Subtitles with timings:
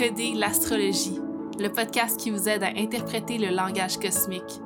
[0.00, 1.18] Décoder l'astrologie,
[1.58, 4.60] le podcast qui vous aide à interpréter le langage cosmique.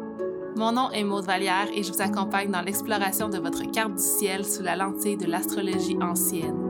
[0.55, 4.03] Mon nom est Maude Vallière et je vous accompagne dans l'exploration de votre carte du
[4.03, 6.64] ciel sous la lentille de l'astrologie ancienne.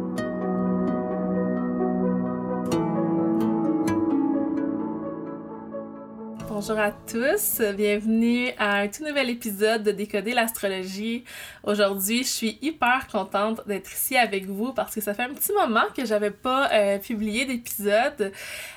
[6.66, 11.22] Bonjour à tous, bienvenue à un tout nouvel épisode de Décoder l'astrologie.
[11.62, 15.52] Aujourd'hui, je suis hyper contente d'être ici avec vous parce que ça fait un petit
[15.52, 18.32] moment que j'avais pas euh, publié d'épisode.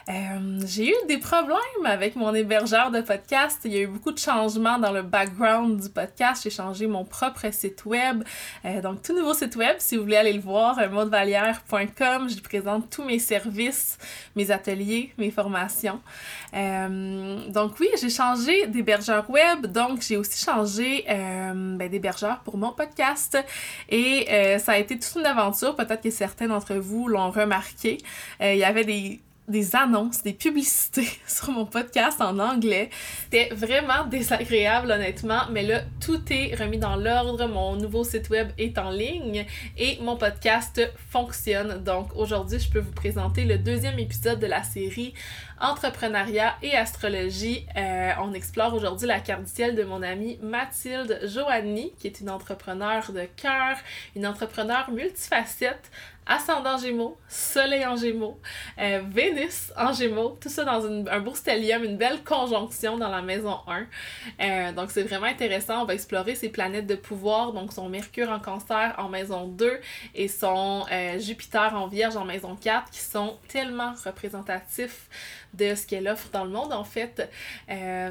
[0.09, 3.62] Euh, j'ai eu des problèmes avec mon hébergeur de podcast.
[3.63, 6.43] Il y a eu beaucoup de changements dans le background du podcast.
[6.43, 8.26] J'ai changé mon propre site web.
[8.65, 12.29] Euh, donc, tout nouveau site web, si vous voulez aller le voir, modevalière.com.
[12.29, 13.98] Je présente tous mes services,
[14.35, 16.01] mes ateliers, mes formations.
[16.54, 21.90] donc, oui, j'ai changé d'hébergeur web, donc j'ai aussi changé euh, ben,
[22.44, 23.38] pour mon podcast.
[23.90, 27.99] Et euh, ça a été toute une aventure, peut-être que certains d'entre vous l'ont remarqué.
[28.41, 32.90] Euh, il y avait des des annonces, des publicités sur mon podcast en anglais.
[33.23, 37.48] C'était vraiment désagréable, honnêtement, mais là, tout est remis dans l'ordre.
[37.48, 39.45] Mon nouveau site web est en ligne
[39.77, 41.84] et mon podcast fonctionne.
[41.84, 45.13] Donc, aujourd'hui, je peux vous présenter le deuxième épisode de la série
[45.59, 47.65] Entrepreneuriat et astrologie.
[47.76, 52.20] Euh, on explore aujourd'hui la carte du ciel de mon amie Mathilde Joanny, qui est
[52.20, 53.77] une entrepreneure de cœur,
[54.15, 55.89] une entrepreneure multifacette
[56.27, 58.39] ascendant Gémeaux, Soleil en Gémeaux,
[58.79, 63.21] euh, Vénus en Gémeaux, tout ça dans un beau stellium, une belle conjonction dans la
[63.21, 63.85] maison 1.
[64.39, 68.29] Euh, donc c'est vraiment intéressant, on va explorer ces planètes de pouvoir, donc son Mercure
[68.29, 69.79] en cancer en maison 2
[70.16, 75.07] et son euh, Jupiter en Vierge en maison 4 qui sont tellement représentatifs
[75.53, 77.29] de ce qu'elle offre dans le monde, en fait.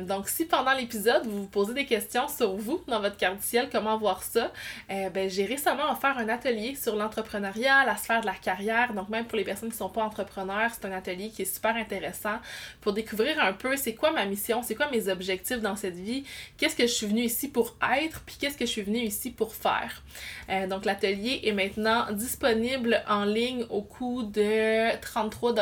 [0.07, 3.43] Donc, si pendant l'épisode, vous vous posez des questions sur vous, dans votre carte du
[3.43, 4.51] ciel, comment voir ça,
[4.89, 8.95] ben, j'ai récemment offert un atelier sur l'entrepreneuriat, la sphère de la carrière.
[8.95, 11.53] Donc, même pour les personnes qui ne sont pas entrepreneurs, c'est un atelier qui est
[11.57, 12.39] super intéressant
[12.81, 16.25] pour découvrir un peu c'est quoi ma mission, c'est quoi mes objectifs dans cette vie,
[16.57, 19.31] qu'est-ce que je suis venue ici pour être, puis qu'est-ce que je suis venue ici
[19.31, 20.03] pour faire.
[20.51, 25.55] Euh, donc, l'atelier est maintenant disponible en ligne au coût de 33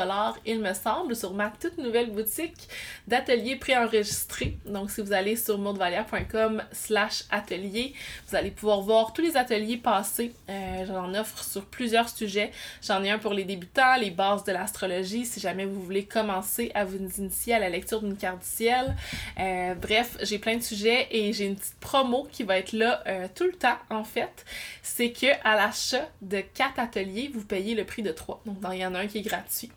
[0.45, 2.69] il me semble, sur ma toute nouvelle boutique
[3.09, 4.59] d'ateliers préenregistrés.
[4.67, 7.95] Donc, si vous allez sur maudevalière.com slash atelier,
[8.29, 10.33] vous allez pouvoir voir tous les ateliers passés.
[10.51, 12.34] Euh, J'en offre sur plusieurs sujets.
[12.83, 16.71] J'en ai un pour les débutants, les bases de l'astrologie, si jamais vous voulez commencer
[16.75, 18.95] à vous initier à la lecture d'une carte du ciel.
[19.39, 23.03] Euh, bref, j'ai plein de sujets et j'ai une petite promo qui va être là
[23.07, 24.45] euh, tout le temps, en fait.
[24.83, 28.43] C'est que à l'achat de 4 ateliers, vous payez le prix de 3.
[28.47, 29.71] Donc, il y en a un qui est gratuit.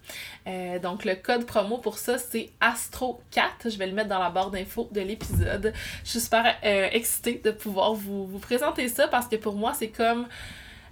[0.47, 3.69] Euh, donc, le code promo pour ça, c'est Astro4.
[3.69, 5.73] Je vais le mettre dans la barre d'infos de l'épisode.
[6.03, 9.89] Je suis super excitée de pouvoir vous, vous présenter ça parce que pour moi, c'est
[9.89, 10.27] comme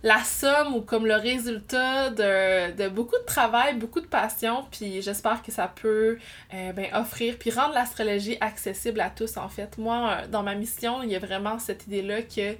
[0.06, 5.02] la somme ou comme le résultat de, de, beaucoup de travail, beaucoup de passion, puis
[5.02, 6.20] j'espère que ça peut
[6.54, 9.80] euh, ben, offrir, puis rendre l'astrologie accessible à tous en fait.
[9.80, 12.56] Moi, dans ma mission, il y a vraiment cette idée-là que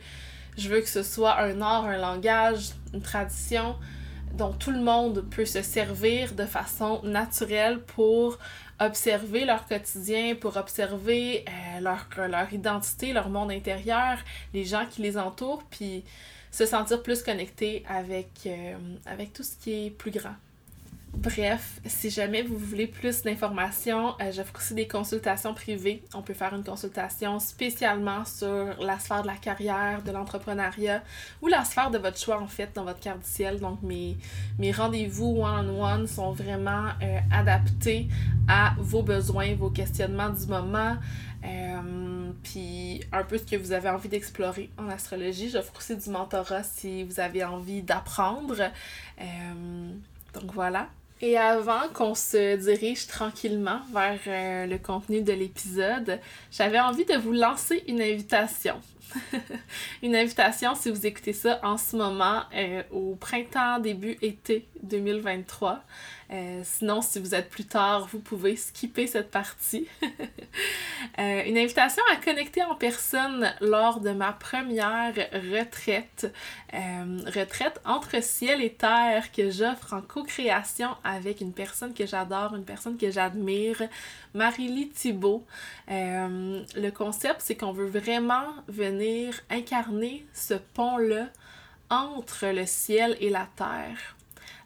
[0.58, 3.76] je veux que ce soit un art, un langage, une tradition,
[4.34, 8.40] dont tout le monde peut se servir de façon naturelle pour
[8.80, 14.18] observer leur quotidien, pour observer euh, leur, leur identité, leur monde intérieur,
[14.52, 16.04] les gens qui les entourent, puis
[16.56, 20.36] se sentir plus connecté avec, euh, avec tout ce qui est plus grand.
[21.18, 26.02] Bref, si jamais vous voulez plus d'informations, euh, j'offre aussi des consultations privées.
[26.14, 31.04] On peut faire une consultation spécialement sur la sphère de la carrière, de l'entrepreneuriat
[31.42, 33.60] ou la sphère de votre choix en fait dans votre carte du ciel.
[33.60, 34.18] Donc mes,
[34.58, 38.08] mes rendez-vous one-on-one sont vraiment euh, adaptés
[38.48, 40.96] à vos besoins, vos questionnements du moment.
[41.46, 45.50] Euh, puis un peu ce que vous avez envie d'explorer en astrologie.
[45.50, 48.72] J'offre aussi du mentorat si vous avez envie d'apprendre.
[50.34, 50.90] donc voilà.
[51.22, 56.20] Et avant qu'on se dirige tranquillement vers euh, le contenu de l'épisode,
[56.52, 58.76] j'avais envie de vous lancer une invitation.
[60.04, 65.84] Une invitation si vous écoutez ça en ce moment euh, au printemps, début été 2023.
[66.32, 69.88] Euh, sinon, si vous êtes plus tard, vous pouvez skipper cette partie.
[71.20, 75.14] Euh, une invitation à connecter en personne lors de ma première
[75.54, 76.34] retraite.
[76.74, 82.66] retraite entre ciel et terre que j'offre en co-création avec une personne que j'adore, une
[82.66, 83.84] personne que j'admire,
[84.34, 85.46] Marie-Lie Thibault.
[85.88, 88.95] le concept, c'est qu'on veut vraiment venir
[89.50, 91.28] incarner ce pont-là
[91.90, 94.16] entre le ciel et la terre.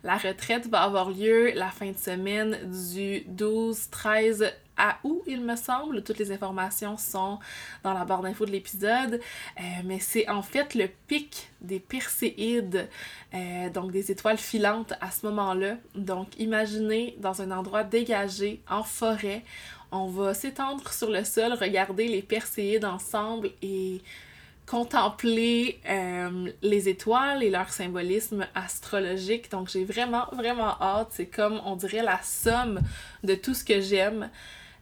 [0.03, 2.57] La retraite va avoir lieu la fin de semaine
[2.93, 6.03] du 12, 13 à où, il me semble.
[6.03, 7.37] Toutes les informations sont
[7.83, 9.19] dans la barre d'infos de l'épisode.
[9.59, 12.87] Euh, mais c'est en fait le pic des Perséides,
[13.33, 15.75] euh, donc des étoiles filantes à ce moment-là.
[15.95, 19.43] Donc imaginez dans un endroit dégagé, en forêt,
[19.91, 24.01] on va s'étendre sur le sol, regarder les Perséides ensemble et
[24.69, 29.49] contempler euh, les étoiles et leur symbolisme astrologique.
[29.49, 31.07] Donc j'ai vraiment, vraiment hâte.
[31.11, 32.79] C'est comme, on dirait, la somme
[33.23, 34.29] de tout ce que j'aime.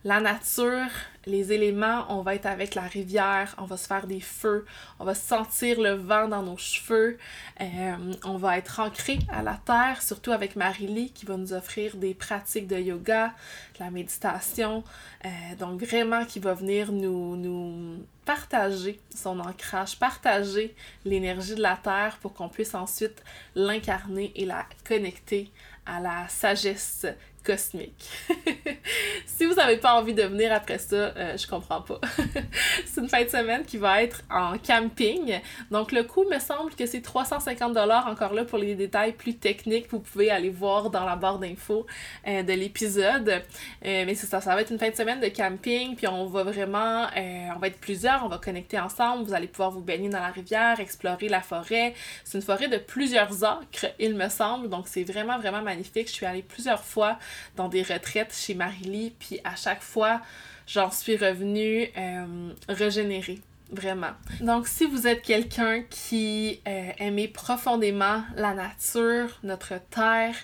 [0.08, 0.88] La nature,
[1.26, 4.66] les éléments, on va être avec la rivière, on va se faire des feux,
[5.00, 7.18] on va sentir le vent dans nos cheveux,
[7.60, 11.98] euh, on va être ancré à la terre, surtout avec Marie-Lee qui va nous offrir
[11.98, 13.34] des pratiques de yoga,
[13.78, 14.86] de la méditation,
[15.26, 20.74] euh, donc vraiment qui va venir nous partager son ancrage, partager
[21.04, 23.22] l'énergie de la terre pour qu'on puisse ensuite
[23.56, 25.52] l'incarner et la connecter
[25.86, 27.06] à la sagesse
[27.48, 28.10] cosmique.
[29.26, 32.02] si vous n'avez pas envie de venir après ça, euh, je comprends pas.
[32.86, 35.40] c'est une fin de semaine qui va être en camping.
[35.72, 39.38] Donc le coût me semble que c'est 350 dollars encore là pour les détails plus
[39.38, 39.88] techniques.
[39.90, 41.86] Vous pouvez aller voir dans la barre d'infos
[42.28, 43.30] euh, de l'épisode.
[43.30, 45.96] Euh, mais c'est ça, ça va être une fin de semaine de camping.
[45.96, 49.24] Puis on va vraiment, on va être plusieurs, on va connecter ensemble.
[49.24, 51.94] Vous allez pouvoir vous baigner dans la rivière, explorer la forêt.
[52.26, 54.68] C'est une forêt de plusieurs acres, il me semble.
[54.68, 56.10] Donc c'est vraiment, vraiment magnifique.
[56.10, 57.18] Je suis allée plusieurs fois
[57.56, 60.22] dans des retraites chez Marie-Lee, puis à chaque fois,
[60.68, 63.40] j'en suis revenue euh, régénérée.
[63.70, 64.12] Vraiment.
[64.40, 70.36] Donc, si vous êtes quelqu'un qui euh, aimait profondément la nature, notre terre,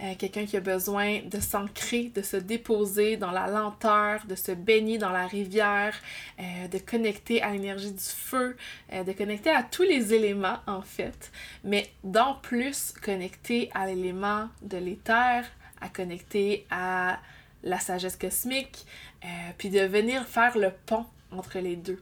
[0.00, 4.52] euh, quelqu'un qui a besoin de s'ancrer, de se déposer dans la lenteur, de se
[4.52, 5.94] baigner dans la rivière,
[6.38, 8.56] de connecter à l'énergie du feu,
[8.90, 11.30] de connecter à tous les éléments en fait,
[11.64, 15.44] mais d'en plus connecter à l'élément de l'éther,
[15.82, 17.18] à connecter à
[17.62, 18.86] la sagesse cosmique,
[19.24, 22.00] euh, puis de venir faire le pont entre les deux.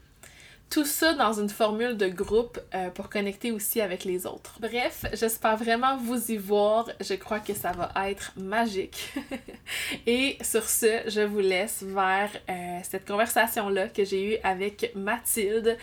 [0.70, 4.56] Tout ça dans une formule de groupe euh, pour connecter aussi avec les autres.
[4.60, 6.88] Bref, j'espère vraiment vous y voir.
[7.00, 9.12] Je crois que ça va être magique.
[10.06, 15.76] et sur ce, je vous laisse vers euh, cette conversation-là que j'ai eue avec Mathilde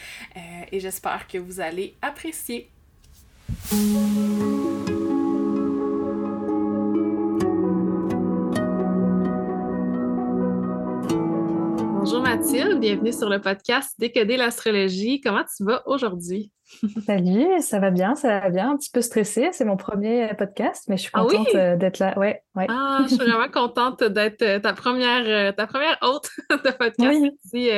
[0.72, 2.70] et j'espère que vous allez apprécier.
[12.57, 15.21] Mathilde, bienvenue sur le podcast Décoder l'astrologie.
[15.21, 16.51] Comment tu vas aujourd'hui?
[17.06, 18.71] Salut, ça va bien, ça va bien.
[18.71, 22.00] Un petit peu stressée, c'est mon premier podcast, mais je suis ah contente euh, d'être
[22.00, 22.18] là.
[22.18, 22.65] Ouais, ouais.
[22.68, 27.19] Ah, je suis vraiment contente d'être euh, ta première, euh, ta première hôte de podcast.
[27.21, 27.69] Merci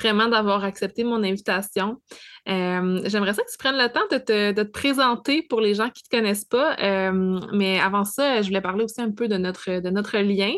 [0.00, 1.98] vraiment d'avoir accepté mon invitation.
[2.48, 6.02] Euh, j'aimerais ça que tu prennes le temps de te, présenter pour les gens qui
[6.04, 6.76] ne te connaissent pas.
[6.80, 10.52] Euh, mais avant ça, je voulais parler aussi un peu de notre, de notre lien.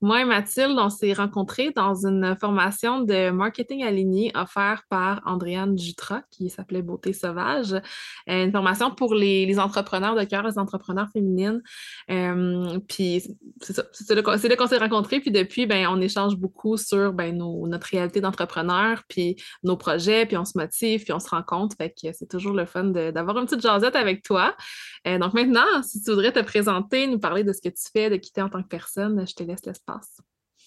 [0.00, 5.78] Moi et Mathilde, on s'est rencontrés dans une formation de marketing aligné offerte par Andréane
[5.78, 7.72] Jutra, qui s'appelait Beauté Sauvage.
[7.72, 11.60] Euh, une formation pour les, entrepreneurs de cœur, les entrepreneurs féminines.
[12.88, 13.22] puis
[13.60, 15.20] c'est ça, c'est là, qu'on s'est rencontrés.
[15.20, 20.36] Puis depuis, ben, on échange beaucoup sur ben, notre réalité d'entrepreneur, puis nos projets, puis
[20.36, 21.76] on se motive, puis on se rencontre.
[21.76, 24.54] Fait que c'est toujours le fun d'avoir une petite jasette avec toi.
[25.06, 28.10] Euh, donc maintenant, si tu voudrais te présenter, nous parler de ce que tu fais,
[28.10, 30.20] de quitter en tant que personne, je te laisse l'espace.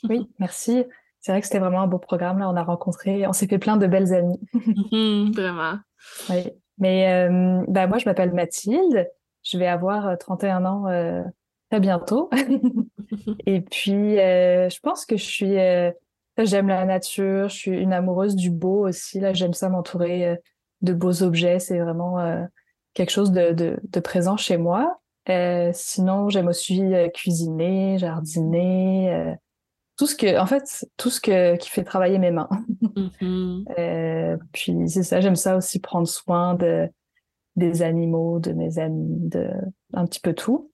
[0.10, 0.84] Oui, merci.
[1.20, 2.40] C'est vrai que c'était vraiment un beau programme.
[2.40, 4.40] Là, on a rencontré, on s'est fait plein de belles amies.
[4.92, 5.80] Mhm, vraiment.
[6.30, 6.52] Oui.
[6.78, 9.10] Mais euh, ben, moi, je m'appelle Mathilde.
[9.44, 11.32] Je vais avoir 31 euh, ans
[11.70, 12.30] très bientôt.
[13.46, 15.58] Et puis, je pense que je suis
[16.38, 19.20] J'aime la nature, je suis une amoureuse du beau aussi.
[19.20, 20.40] Là, j'aime ça m'entourer
[20.84, 21.60] de beaux objets.
[21.60, 22.44] C'est vraiment euh,
[22.94, 25.00] quelque chose de, de, présent chez moi.
[25.30, 29.36] Euh, sinon, j'aime aussi euh, cuisiner, jardiner,
[29.98, 32.50] tout ce que, en fait, tout ce que, qui fait travailler mes mains.
[32.82, 34.38] Mm-hmm.
[34.52, 36.90] puis c'est ça, j'aime ça aussi prendre soin de,
[37.56, 39.50] des animaux, de mes amis, de
[39.94, 40.70] un petit peu tout.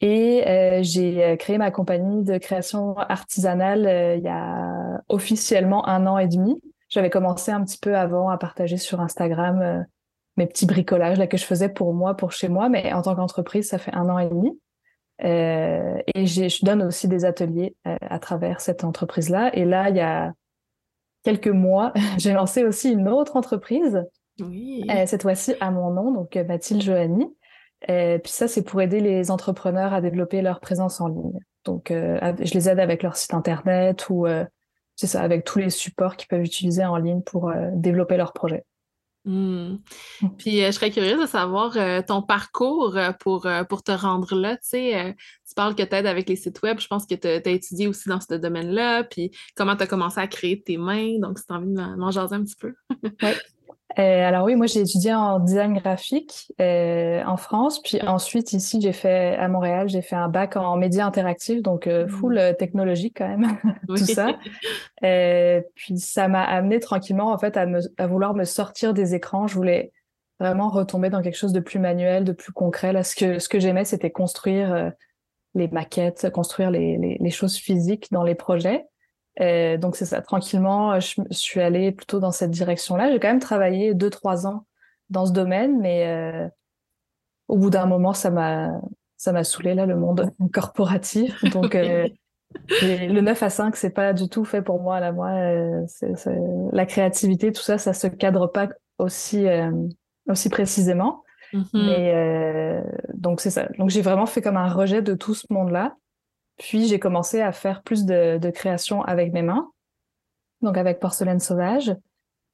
[0.00, 0.44] Et
[0.82, 6.60] j'ai créé ma compagnie de création artisanale il y a officiellement un an et demi.
[6.94, 9.82] J'avais commencé un petit peu avant à partager sur Instagram euh,
[10.36, 13.16] mes petits bricolages là, que je faisais pour moi, pour chez moi, mais en tant
[13.16, 14.56] qu'entreprise, ça fait un an et demi.
[15.24, 19.50] Euh, et je donne aussi des ateliers euh, à travers cette entreprise-là.
[19.56, 20.34] Et là, il y a
[21.24, 24.00] quelques mois, j'ai lancé aussi une autre entreprise,
[24.38, 24.86] oui.
[25.06, 27.26] cette fois-ci à mon nom, donc Mathilde Johanny.
[27.88, 31.40] puis ça, c'est pour aider les entrepreneurs à développer leur présence en ligne.
[31.64, 34.26] Donc, je les aide avec leur site internet ou
[34.96, 38.32] c'est ça, avec tous les supports qu'ils peuvent utiliser en ligne pour euh, développer leur
[38.32, 38.64] projet.
[39.26, 39.76] Hmm.
[40.36, 44.56] Puis je serais curieuse de savoir ton parcours pour, pour te rendre là.
[44.56, 45.16] Tu sais,
[45.48, 46.78] tu parles que tu aides avec les sites web.
[46.78, 49.02] Je pense que tu as, étudié aussi dans ce domaine-là.
[49.04, 51.18] Puis comment tu as commencé à créer tes mains.
[51.20, 52.74] Donc, si tu as envie de m'en jaser un petit peu.
[53.22, 53.30] oui.
[53.98, 58.80] Euh, alors oui, moi j'ai étudié en design graphique euh, en France, puis ensuite ici
[58.80, 62.56] j'ai fait à Montréal, j'ai fait un bac en médias interactifs, donc euh, full mmh.
[62.56, 63.56] technologique quand même,
[63.88, 64.36] tout ça.
[65.74, 69.46] puis ça m'a amené tranquillement en fait à, me, à vouloir me sortir des écrans.
[69.46, 69.92] Je voulais
[70.40, 72.92] vraiment retomber dans quelque chose de plus manuel, de plus concret.
[72.92, 74.92] Là, ce que ce que j'aimais, c'était construire
[75.54, 78.86] les maquettes, construire les, les, les choses physiques dans les projets.
[79.40, 83.10] Euh, donc c'est ça, tranquillement, je, suis allée plutôt dans cette direction-là.
[83.10, 84.64] J'ai quand même travaillé deux, trois ans
[85.10, 86.48] dans ce domaine, mais euh,
[87.48, 88.80] au bout d'un moment, ça m'a
[89.16, 91.44] ça m'a saoulé là le monde corporatif.
[91.50, 92.08] Donc euh,
[92.82, 95.00] le 9 à 5, c'est pas du tout fait pour moi.
[95.00, 95.86] Là, moi, euh,
[96.72, 99.70] la créativité, tout ça, ça se cadre pas aussi euh,
[100.28, 101.22] aussi précisément.
[101.52, 101.86] Mm-hmm.
[101.86, 103.68] Mais donc c'est ça.
[103.78, 105.96] Donc j'ai vraiment fait comme un rejet de tout ce monde-là.
[106.58, 109.70] Puis j'ai commencé à faire plus de, de, création avec mes mains,
[110.62, 111.94] donc avec porcelaine sauvage.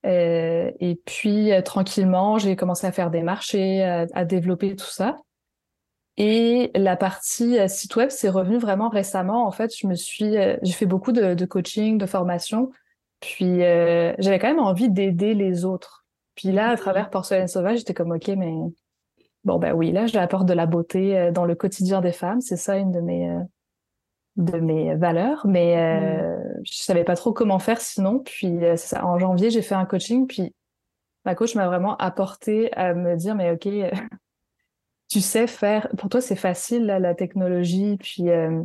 [0.07, 5.17] Euh, et puis euh, tranquillement, j'ai commencé à faire des marchés, à, développer tout ça.
[6.17, 9.47] Et la partie euh, site web, c'est revenu vraiment récemment.
[9.47, 12.71] En fait, je me suis, j'ai fait beaucoup de, de, coaching, de formation.
[13.21, 16.07] Puis j'avais quand même envie d'aider les autres.
[16.35, 18.55] Puis là, à travers Porcelaine Sauvage, j'étais comme ok, mais
[19.45, 22.41] bon ben oui, là, j'apporte de la beauté dans le quotidien des femmes.
[22.41, 23.31] C'est ça une de mes
[24.37, 26.61] de mes valeurs, mais euh, mm.
[26.65, 28.21] je savais pas trop comment faire sinon.
[28.21, 29.05] Puis euh, ça.
[29.05, 30.55] En janvier, j'ai fait un coaching, puis
[31.25, 33.69] ma coach m'a vraiment apporté à me dire mais ok,
[35.09, 35.89] tu sais faire.
[35.99, 38.63] Pour toi, c'est facile la technologie, puis euh,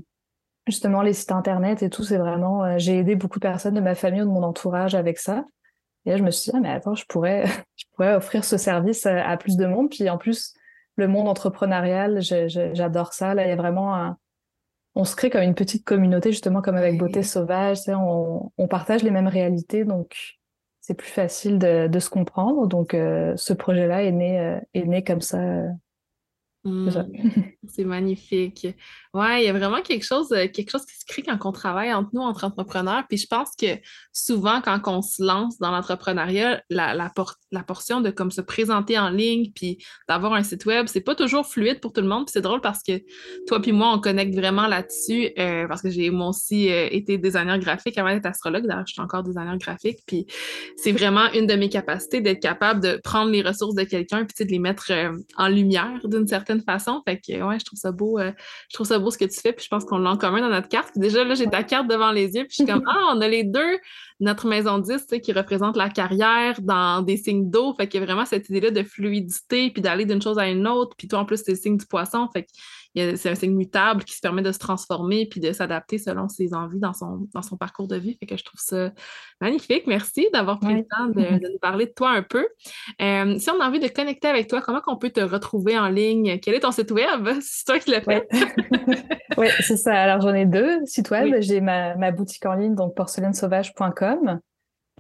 [0.68, 2.04] justement les sites internet et tout.
[2.04, 2.64] C'est vraiment.
[2.64, 5.46] Euh, j'ai aidé beaucoup de personnes de ma famille ou de mon entourage avec ça.
[6.06, 7.46] Et là, je me suis dit ah, mais attends, je pourrais,
[7.76, 9.90] je pourrais offrir ce service à, à, plus de monde.
[9.90, 10.54] Puis en plus,
[10.96, 13.34] le monde entrepreneurial, j'adore ça.
[13.34, 14.18] Là, il y a vraiment un
[14.96, 19.04] on se crée comme une petite communauté, justement comme avec Beauté Sauvage, on, on, partage
[19.04, 20.16] les mêmes réalités, donc
[20.80, 22.68] c'est plus facile de, de, se comprendre.
[22.68, 25.68] Donc euh, ce projet-là est né, euh, est né comme ça euh,
[26.66, 26.90] Mmh.
[27.68, 28.68] C'est magnifique.
[29.14, 31.52] Ouais, il y a vraiment quelque chose, euh, quelque chose qui se crée quand on
[31.52, 33.04] travaille entre nous, entre entrepreneurs.
[33.08, 33.68] Puis je pense que
[34.12, 37.12] souvent, quand on se lance dans l'entrepreneuriat, la, la,
[37.52, 39.78] la, portion de comme se présenter en ligne puis
[40.10, 42.26] d'avoir un site web, c'est pas toujours fluide pour tout le monde.
[42.26, 42.94] Puis c'est drôle parce que
[43.48, 47.18] toi puis moi, on connecte vraiment là-dessus euh, parce que j'ai moi aussi euh, été
[47.18, 48.66] designer graphique avant d'être astrologue.
[48.66, 50.00] D'ailleurs, je suis encore designer graphique.
[50.08, 50.26] Puis
[50.78, 54.46] c'est vraiment une de mes capacités d'être capable de prendre les ressources de quelqu'un puis
[54.46, 54.92] de les mettre
[55.38, 57.02] en lumière d'une certaine façon.
[57.08, 58.20] Fait que ouais, je trouve ça beau.
[58.20, 58.32] Euh,
[58.70, 59.54] je trouve ça beau ce que tu fais.
[59.54, 60.92] Puis je pense qu'on l'a en commun dans notre carte.
[60.96, 62.46] déjà, là, j'ai ta carte devant les yeux.
[62.46, 63.80] Puis je suis comme Ah, on a les deux,
[64.20, 67.74] notre maison 10, qui représente la carrière dans des signes d'eau.
[67.76, 70.68] Fait qu'il y a vraiment cette idée-là de fluidité, puis d'aller d'une chose à une
[70.68, 70.96] autre.
[70.98, 72.28] Puis toi, en plus, c'est le signe du poisson.
[72.32, 72.50] Fait que
[72.96, 76.54] c'est un signe mutable qui se permet de se transformer puis de s'adapter selon ses
[76.54, 78.18] envies dans son, dans son parcours de vie.
[78.20, 78.92] Fait que je trouve ça
[79.42, 79.86] magnifique.
[79.88, 82.48] Merci d'avoir pris le temps de, nous parler de toi un peu.
[83.02, 85.90] Euh, si on a envie de connecter avec toi, comment on peut te retrouver en
[85.90, 86.40] ligne?
[86.40, 87.28] Quel est ton site web?
[87.42, 88.28] C'est toi qui l'as fait.
[89.38, 89.94] Oui, c'est ça.
[89.94, 91.36] Alors j'en ai deux sites web.
[91.40, 94.40] J'ai ma, ma, boutique en ligne, donc porcelainesauvage.com.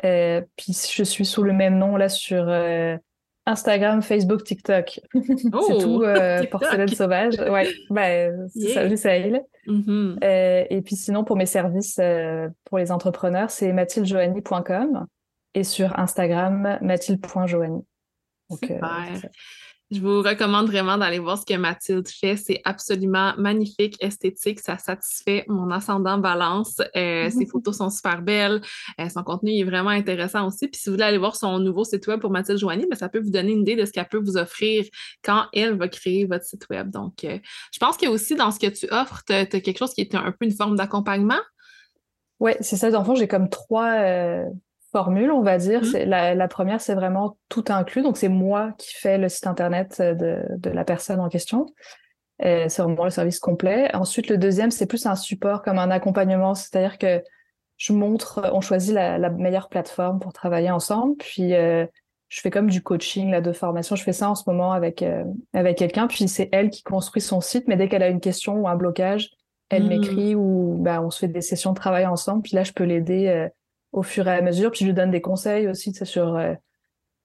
[0.03, 2.97] Euh, puis je suis sous le même nom là sur euh,
[3.45, 4.99] Instagram, Facebook, TikTok.
[5.13, 7.35] c'est oh, tout euh, porcelaine sauvage.
[7.37, 9.39] Ouais, ben, c'est ça, j'essaye.
[9.67, 10.23] Mm-hmm.
[10.23, 15.05] euh, et puis sinon, pour mes services euh, pour les entrepreneurs, c'est mathildejoanny.com
[15.53, 17.83] et sur Instagram, mathilde.joanny.
[19.91, 22.37] Je vous recommande vraiment d'aller voir ce que Mathilde fait.
[22.37, 24.59] C'est absolument magnifique, esthétique.
[24.59, 26.81] Ça satisfait mon ascendant balance.
[26.95, 28.61] Euh, ses photos sont super belles.
[28.99, 30.67] Euh, son contenu est vraiment intéressant aussi.
[30.67, 33.09] Puis si vous voulez aller voir son nouveau site web pour Mathilde Joigny, ben, ça
[33.09, 34.85] peut vous donner une idée de ce qu'elle peut vous offrir
[35.23, 36.89] quand elle va créer votre site web.
[36.89, 37.37] Donc, euh,
[37.71, 40.15] je pense que aussi dans ce que tu offres, tu as, quelque chose qui est
[40.15, 41.41] un, peu une forme d'accompagnement.
[42.39, 42.89] Oui, c'est ça.
[42.89, 44.47] Dans le fond, j'ai comme trois
[44.95, 45.81] formule, on va dire.
[45.81, 46.05] Mmh.
[46.05, 48.01] La, première, c'est vraiment tout inclus.
[48.01, 51.65] Donc, c'est moi qui fais le site Internet de, la personne en question.
[52.39, 53.93] C'est vraiment le service complet.
[53.93, 56.55] Ensuite, le deuxième, c'est plus un support comme un accompagnement.
[56.55, 57.21] C'est-à-dire que
[57.75, 61.17] je montre, on choisit la, meilleure plateforme pour travailler ensemble.
[61.17, 61.85] Puis, euh,
[62.29, 63.97] je fais comme du coaching, là, de formation.
[63.97, 66.07] Je fais ça en ce moment avec, euh, avec quelqu'un.
[66.07, 67.67] Puis, c'est elle qui construit son site.
[67.67, 69.31] Mais dès qu'elle a une question ou un blocage,
[69.69, 69.87] elle mmh.
[69.89, 72.43] m'écrit ou bah, on se fait des sessions de travail ensemble.
[72.43, 73.49] Puis là, je peux l'aider euh,
[73.95, 74.71] au fur et à mesure.
[74.71, 76.53] Puis je lui donne des conseils aussi sur euh,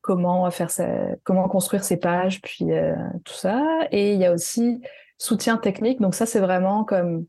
[0.01, 0.87] comment faire sa,
[1.25, 3.63] comment construire ses pages, puis euh, tout ça.
[3.91, 4.81] Et il y a aussi
[5.19, 6.01] soutien technique.
[6.01, 7.27] Donc ça, c'est vraiment comme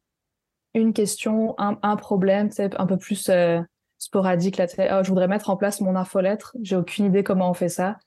[0.74, 3.60] une question, un, un problème, c'est un peu plus euh,
[3.98, 4.58] sporadique.
[4.58, 6.56] Là, oh, je voudrais mettre en place mon infolettre.
[6.62, 7.98] J'ai aucune idée comment on fait ça.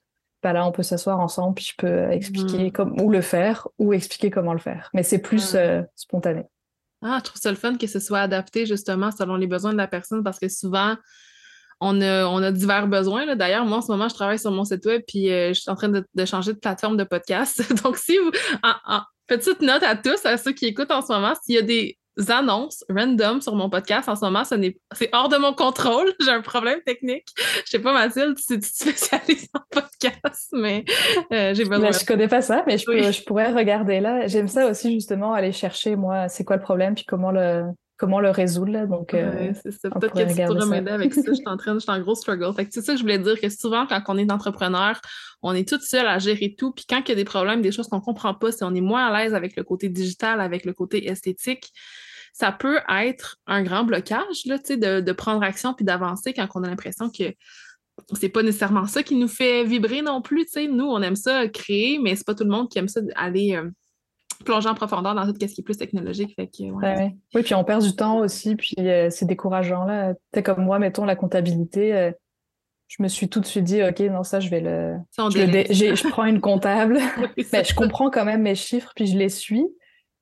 [0.43, 3.93] bah là, on peut s'asseoir ensemble, puis je peux expliquer comme, ou le faire, ou
[3.93, 4.91] expliquer comment le faire.
[4.95, 6.45] Mais c'est plus euh, spontané.
[7.07, 9.77] Ah, je trouve ça le fun que ce soit adapté justement selon les besoins de
[9.77, 10.97] la personne parce que souvent,
[11.81, 13.37] on a, divers besoins.
[13.37, 15.71] D'ailleurs, moi, en ce moment, je travaille sur mon site web puis euh, je suis
[15.71, 17.63] en train de, changer de plateforme de podcast.
[17.85, 18.31] Donc, si vous.
[19.27, 21.99] petite note à tous, à ceux qui écoutent en ce moment, s'il y a des
[22.29, 26.13] annonces random sur mon podcast en ce moment, ce n'est c'est hors de mon contrôle.
[26.21, 27.27] J'ai un problème technique.
[27.65, 30.85] Je sais pas, Mathilde, si tu te spécialises en podcast, mais
[31.33, 31.91] euh, j'ai besoin.
[31.91, 33.13] Là, je connais pas ça, mais je, Oui.
[33.13, 34.27] je pourrais regarder là.
[34.27, 37.65] J'aime ça aussi, justement, aller chercher, moi, c'est quoi le problème, puis comment le,
[37.97, 38.87] comment le résoudre, là.
[38.87, 39.91] Donc, euh, c'est ça.
[39.91, 40.67] Peut-être que tu ça.
[40.67, 41.23] m'aider avec ça.
[41.27, 42.53] Je suis en train, je suis en gros struggle.
[42.55, 45.01] Fait que c'est ça que je voulais dire, que souvent, quand on est entrepreneur,
[45.43, 46.73] on est toute seule à gérer tout.
[46.73, 48.81] Puis quand il y a des problèmes, des choses qu'on comprend pas, si on est
[48.81, 51.73] moins à l'aise avec le côté digital, avec le côté esthétique,
[52.37, 56.65] ça peut être un grand blocage, là, de, de prendre action puis d'avancer quand on
[56.65, 57.33] a l'impression que
[58.15, 60.67] c'est pas nécessairement ça qui nous fait vibrer non plus, tu sais.
[60.67, 63.55] Nous, on aime ça créer, mais c'est pas tout le monde qui aime ça aller
[63.55, 63.71] euh,
[64.45, 66.35] plonger en profondeur dans tout ce qui est plus technologique.
[66.35, 67.15] Fait que, ouais.
[67.37, 70.15] Oui, puis on perd du temps aussi, puis euh, c'est décourageant là.
[70.45, 72.11] Comme moi, mettons la comptabilité, euh,
[72.89, 74.97] je me suis tout de suite dit, ok, non, ça, je vais le,
[75.31, 76.99] je, le dé- je prends une comptable.
[77.45, 79.65] C'est je comprends quand même mes chiffres, puis je les suis.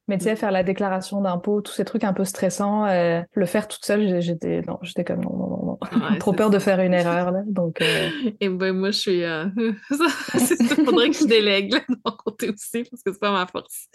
[0.09, 0.37] Mais tu sais, Mm.
[0.37, 4.21] faire la déclaration d'impôt, tous ces trucs un peu stressants, euh, le faire toute seule,
[4.21, 5.79] j'étais, non, j'étais comme non, non, non, non.
[5.83, 7.43] Ouais, Trop peur de faire une erreur là.
[7.47, 8.09] Donc, euh,
[8.41, 9.23] Et ben moi, je suis.
[9.23, 9.47] Euh...
[9.91, 13.47] ça, faudrait que je délègue là, de mon côté aussi, parce que c'est pas ma
[13.47, 13.87] force.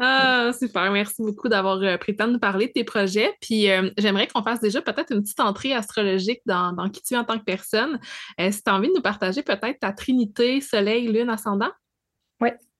[0.00, 0.90] Ah, super.
[0.90, 3.32] Merci beaucoup d'avoir euh, pris le temps de nous parler de tes projets.
[3.40, 7.16] Puis j'aimerais qu'on fasse déjà peut-être une petite entrée astrologique dans, dans qui tu es
[7.16, 7.98] en tant que personne.
[8.38, 11.70] Si tu as envie de nous partager peut-être ta trinité, soleil, lune, ascendant?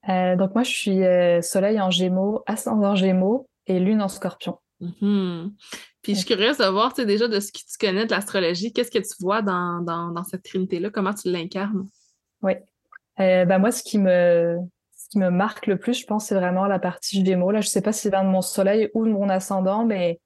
[0.08, 4.58] Euh, donc moi, je suis euh, Soleil en Gémeaux, ascendant Gémeaux et Lune en Scorpion.
[4.80, 5.54] Mhm.
[6.02, 8.10] Puis je suis curieuse de voir, tu sais, déjà de ce que tu connais de
[8.10, 10.90] l'astrologie, qu'est-ce que tu vois dans, dans, dans cette trinité-là?
[10.90, 11.86] Comment tu l'incarnes?
[13.18, 14.58] Euh, bah moi, ce qui me,
[14.94, 17.50] ce qui me marque le plus, je pense, c'est vraiment la partie Gémeaux.
[17.50, 20.20] Là, je sais pas si c'est vient de mon Soleil ou de mon ascendant, mais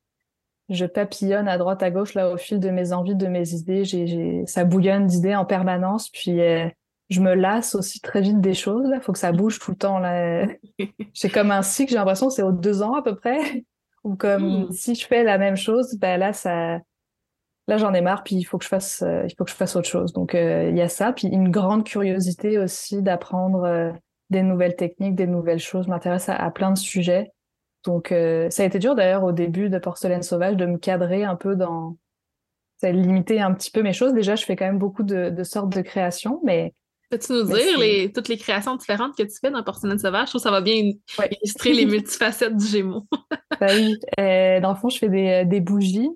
[0.69, 3.85] je papillonne à droite à gauche là au fil de mes envies, de mes idées.
[3.85, 6.11] J'ai, ça bouillonne d'idées en permanence.
[6.11, 6.41] Puis
[7.11, 8.89] je me lasse aussi très vite des choses.
[8.89, 10.01] Là, faut que ça bouge tout le temps.
[11.13, 11.91] J'ai comme un cycle.
[11.91, 13.65] J'ai l'impression que c'est aux deux ans à peu près.
[14.05, 14.73] Ou comme Mm.
[14.73, 16.79] si je fais la même chose, ben là ça,
[17.69, 18.23] là j'en ai marre.
[18.23, 20.13] Puis il faut que je fasse, euh, il faut que je fasse autre chose.
[20.13, 21.13] Donc euh, il y a ça.
[21.13, 23.93] Puis une grande curiosité aussi d'apprendre euh,
[24.31, 25.85] des nouvelles techniques, des nouvelles choses.
[25.87, 27.31] Je m'intéresse à, à plein de sujets.
[27.85, 31.35] Donc, ça a été dur d'ailleurs au début de Porcelaine Sauvage de me cadrer un
[31.35, 31.97] peu dans.
[32.77, 34.13] Ça a limité un petit peu mes choses.
[34.13, 36.75] Déjà, je fais quand même beaucoup de, de sortes de créations, mais
[37.11, 40.27] Peux-tu nous Mais dire les, toutes les créations différentes que tu fais dans Porcelaine Sauvage?
[40.27, 41.29] Je trouve que ça va bien Ouais.
[41.43, 43.07] illustrer les multifacettes du Gémeaux.
[43.61, 43.97] bah oui.
[44.21, 46.11] Euh, dans le fond, je fais des, des bougies,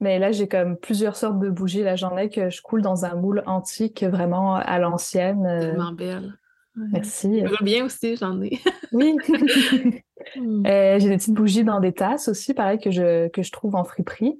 [0.00, 1.82] mais là, j'ai comme plusieurs sortes de bougies.
[1.82, 5.46] Là, j'en ai que je coule dans un moule antique, vraiment à l'ancienne.
[5.46, 6.34] Euh, Tellement belle.
[6.76, 6.86] Ouais.
[6.92, 7.40] merci.
[7.42, 8.58] Ça va bien aussi, j'en ai.
[8.92, 9.14] Oui.
[10.36, 10.66] Hmm.
[10.66, 13.74] Euh, j'ai des petites bougies dans des tasses aussi, pareil, que je, que je trouve
[13.74, 14.38] en friperie.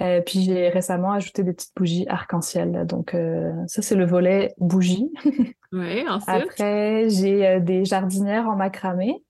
[0.00, 2.84] Euh, puis j'ai récemment ajouté des petites bougies arc-en-ciel.
[2.86, 5.10] Donc euh, ça, c'est le volet bougie.
[5.70, 6.28] Oui, ensuite?
[6.28, 9.22] Après, j'ai euh, des jardinières en macramé.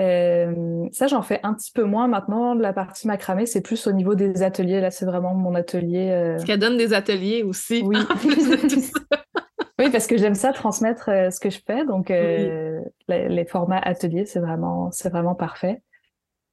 [0.00, 2.54] Euh, ça, j'en fais un petit peu moins maintenant.
[2.54, 4.80] La partie macramé, c'est plus au niveau des ateliers.
[4.80, 6.08] Là, c'est vraiment mon atelier.
[6.10, 7.82] euh, Parce qu'elle donne des ateliers aussi.
[7.84, 7.98] Oui.
[9.80, 11.84] Oui, parce que j'aime ça transmettre ce que je fais.
[11.84, 15.82] Donc, euh, les, les formats ateliers, c'est vraiment, c'est vraiment parfait.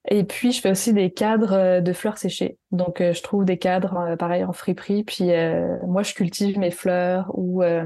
[0.09, 2.57] Et puis, je fais aussi des cadres euh, de fleurs séchées.
[2.71, 5.03] Donc, euh, je trouve des cadres, euh, pareil, en friperie.
[5.03, 7.85] Puis, euh, moi, je cultive mes fleurs ou euh,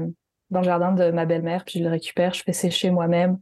[0.50, 1.64] dans le jardin de ma belle-mère.
[1.64, 3.38] Puis, je les récupère, je fais sécher moi-même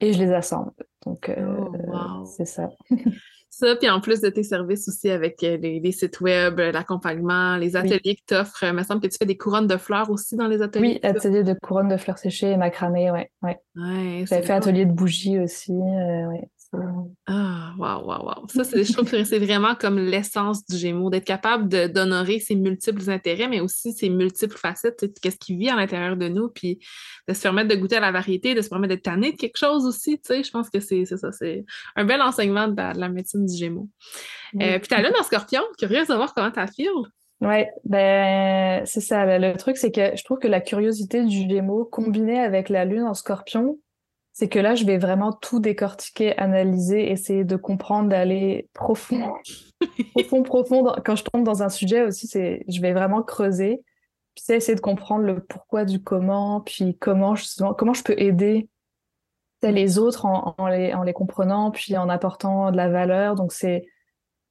[0.00, 0.72] et je les assemble.
[1.06, 2.26] Donc, euh, Oh, wow.
[2.26, 2.68] c'est ça.
[3.52, 7.74] Ça, puis en plus de tes services aussi avec les, les sites web, l'accompagnement, les
[7.76, 10.36] ateliers que tu offres, il me semble que tu fais des couronnes de fleurs aussi
[10.36, 11.00] dans les ateliers.
[11.02, 13.58] Oui, atelier de couronne de fleurs séchées et macramé, ouais, ouais.
[13.74, 16.48] Ouais, J'avais fait atelier de bougies aussi, euh, ouais.
[16.72, 18.48] Ah, waouh, waouh, waouh.
[18.48, 22.38] Ça, c'est, je trouve que c'est vraiment comme l'essence du Gémeaux, d'être capable de, d'honorer
[22.38, 26.28] ses multiples intérêts, mais aussi ses multiples facettes, tu qu'est-ce qui vit à l'intérieur de
[26.28, 26.78] nous, puis
[27.26, 29.56] de se permettre de goûter à la variété, de se permettre d'être tanné de quelque
[29.56, 30.44] chose aussi, tu sais.
[30.44, 31.64] Je pense que c'est, c'est ça, c'est
[31.96, 33.88] un bel enseignement de la, de la médecine du Gémeaux.
[34.60, 36.90] Euh, puis t'as là dans Scorpion, curieuse de voir comment t'as feel.
[37.40, 39.24] Ouais, ben c'est ça.
[39.24, 42.84] Le, le truc, c'est que je trouve que la curiosité du Gémeaux combinée avec la
[42.84, 43.78] Lune en Scorpion,
[44.40, 49.34] c'est que là, je vais vraiment tout décortiquer, analyser, essayer de comprendre, d'aller profond,
[50.14, 50.82] profond, profond.
[50.82, 53.82] dans- Quand je tombe dans un sujet aussi, c'est, je vais vraiment creuser,
[54.34, 58.14] puis c'est essayer de comprendre le pourquoi du comment, puis comment justement, comment je peux
[58.18, 58.70] aider
[59.62, 63.34] les autres en, en les, en les comprenant, puis en apportant de la valeur.
[63.34, 63.84] Donc c'est,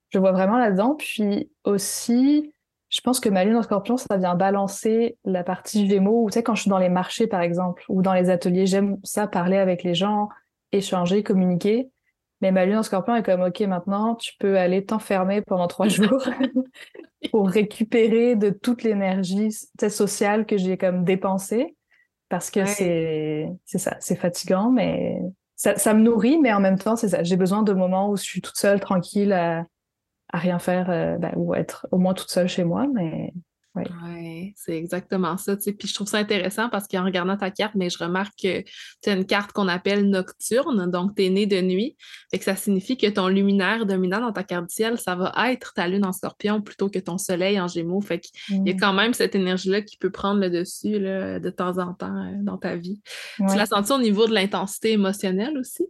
[0.10, 0.93] je vois vraiment là-dedans.
[0.93, 2.54] Puis aussi,
[2.89, 6.28] je pense que ma lune en scorpion, ça vient balancer la partie Gémeaux.
[6.30, 8.97] Tu sais, quand je suis dans les marchés, par exemple, ou dans les ateliers, j'aime
[9.04, 10.30] ça, parler avec les gens,
[10.71, 11.89] échanger, communiquer.
[12.41, 15.88] Mais ma lune en scorpion est comme, OK, maintenant, tu peux aller t'enfermer pendant trois
[15.89, 16.28] jours
[17.32, 19.52] pour récupérer de toute l'énergie
[19.89, 21.75] sociale que j'ai comme dépensée.
[22.28, 25.19] Parce que c'est c'est ça, c'est fatigant, mais
[25.56, 27.23] ça, ça, me nourrit, mais en même temps, c'est ça.
[27.23, 29.65] J'ai besoin de moments où je suis toute seule, tranquille, à,
[30.31, 33.33] à rien faire euh, ben, ou être au moins toute seule chez moi, mais
[33.75, 35.55] oui, ouais, c'est exactement ça.
[35.55, 35.73] Tu sais.
[35.73, 38.63] Puis je trouve ça intéressant parce qu'en regardant ta carte, mais je remarque que
[39.01, 41.95] tu as une carte qu'on appelle nocturne, donc tu es né de nuit.
[42.31, 45.33] et que ça signifie que ton luminaire dominant dans ta carte du ciel, ça va
[45.51, 48.01] être ta lune en scorpion plutôt que ton soleil en gémeaux.
[48.01, 48.79] Fait qu'il y a mm.
[48.79, 52.37] quand même cette énergie-là qui peut prendre le dessus là, de temps en temps euh,
[52.41, 53.01] dans ta vie.
[53.37, 55.85] Tu l'as senti au niveau de l'intensité émotionnelle aussi?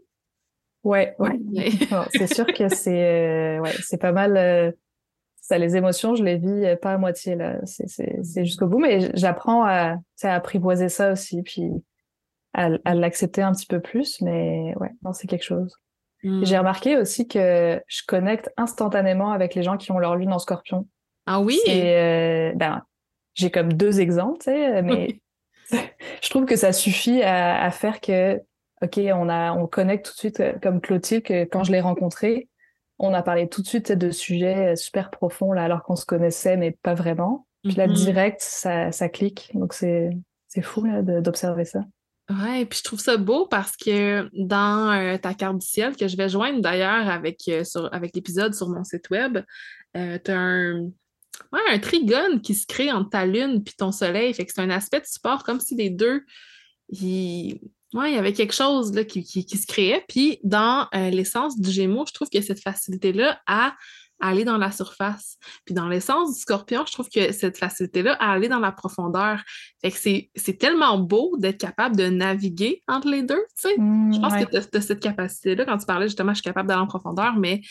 [0.83, 1.39] Ouais, ouais.
[2.13, 4.37] c'est sûr que c'est euh, ouais, c'est pas mal.
[4.37, 4.71] Euh,
[5.41, 7.57] ça, les émotions, je les vis euh, pas à moitié là.
[7.65, 11.69] C'est jusqu'au bout, mais j'apprends à, à apprivoiser ça aussi, puis
[12.53, 14.21] à, à l'accepter un petit peu plus.
[14.21, 15.75] Mais ouais, non, c'est quelque chose.
[16.23, 16.45] Mmh.
[16.45, 20.39] J'ai remarqué aussi que je connecte instantanément avec les gens qui ont leur lune en
[20.39, 20.87] Scorpion.
[21.25, 21.59] Ah oui?
[21.65, 22.83] Et ben,
[23.33, 25.19] j'ai comme deux exemples, tu sais, mais
[26.21, 28.41] je trouve que ça suffit à, à faire que
[28.81, 31.81] OK, on, a, on connecte tout de suite, euh, comme Clotilde, que quand je l'ai
[31.81, 32.47] rencontrée,
[32.97, 36.05] on a parlé tout de suite de sujets euh, super profonds, là, alors qu'on se
[36.05, 37.45] connaissait, mais pas vraiment.
[37.63, 37.93] Puis là, mm-hmm.
[37.93, 39.51] direct, ça, ça clique.
[39.53, 40.11] Donc, c'est,
[40.61, 41.83] fou d'observer ça.
[42.29, 46.07] Ouais, puis je trouve ça beau parce que dans euh, ta carte du ciel, que
[46.07, 49.39] je vais joindre d'ailleurs avec, sur, avec l'épisode sur mon site web,
[49.93, 49.99] tu
[50.31, 50.89] as un,
[51.51, 54.33] ouais, un trigone qui se crée entre ta lune puis ton soleil.
[54.33, 56.23] Fait que c'est un aspect de support comme si les deux,
[56.89, 57.59] ils,
[57.93, 60.03] oui, il y avait quelque chose là, qui, se créait.
[60.07, 63.73] Puis dans euh, l'essence du Gémeaux, je trouve que cette facilité-là à
[64.19, 65.37] aller dans la surface.
[65.65, 69.41] Puis dans l'essence du Scorpion, je trouve que cette facilité-là à aller dans la profondeur.
[69.81, 69.97] Fait que
[70.35, 73.75] c'est tellement beau d'être capable de naviguer entre les deux, tu sais.
[73.77, 75.65] Mmh, je pense que tu as, cette capacité-là.
[75.65, 77.61] Quand tu parlais justement, je suis capable d'aller en profondeur, mais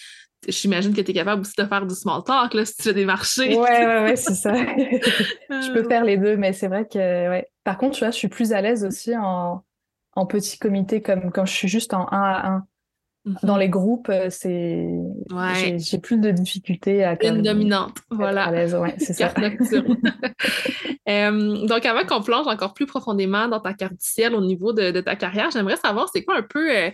[0.46, 2.94] j'imagine que tu es capable aussi de faire du small talk là, si tu fais
[2.94, 3.48] des marchés.
[3.48, 4.54] Oui, ouais, ouais, c'est ça.
[5.50, 7.46] je peux faire les deux, mais c'est vrai que, ouais.
[7.62, 9.62] Par contre, tu vois, je suis plus à l'aise aussi en
[10.18, 12.66] en petit comité comme quand je suis juste en 1 à 1.
[13.42, 13.60] Dans mhm.
[13.60, 14.88] les groupes, euh, c'est
[15.76, 18.44] j'ai plus de difficultés à une dominante, voilà.
[18.44, 19.34] À l'aise, ouais, c'est ça.
[21.08, 24.72] euh, donc avant qu'on plonge encore plus profondément dans ta carte du ciel au niveau
[24.72, 26.90] de, ta carrière, j'aimerais savoir c'est quoi un peu euh,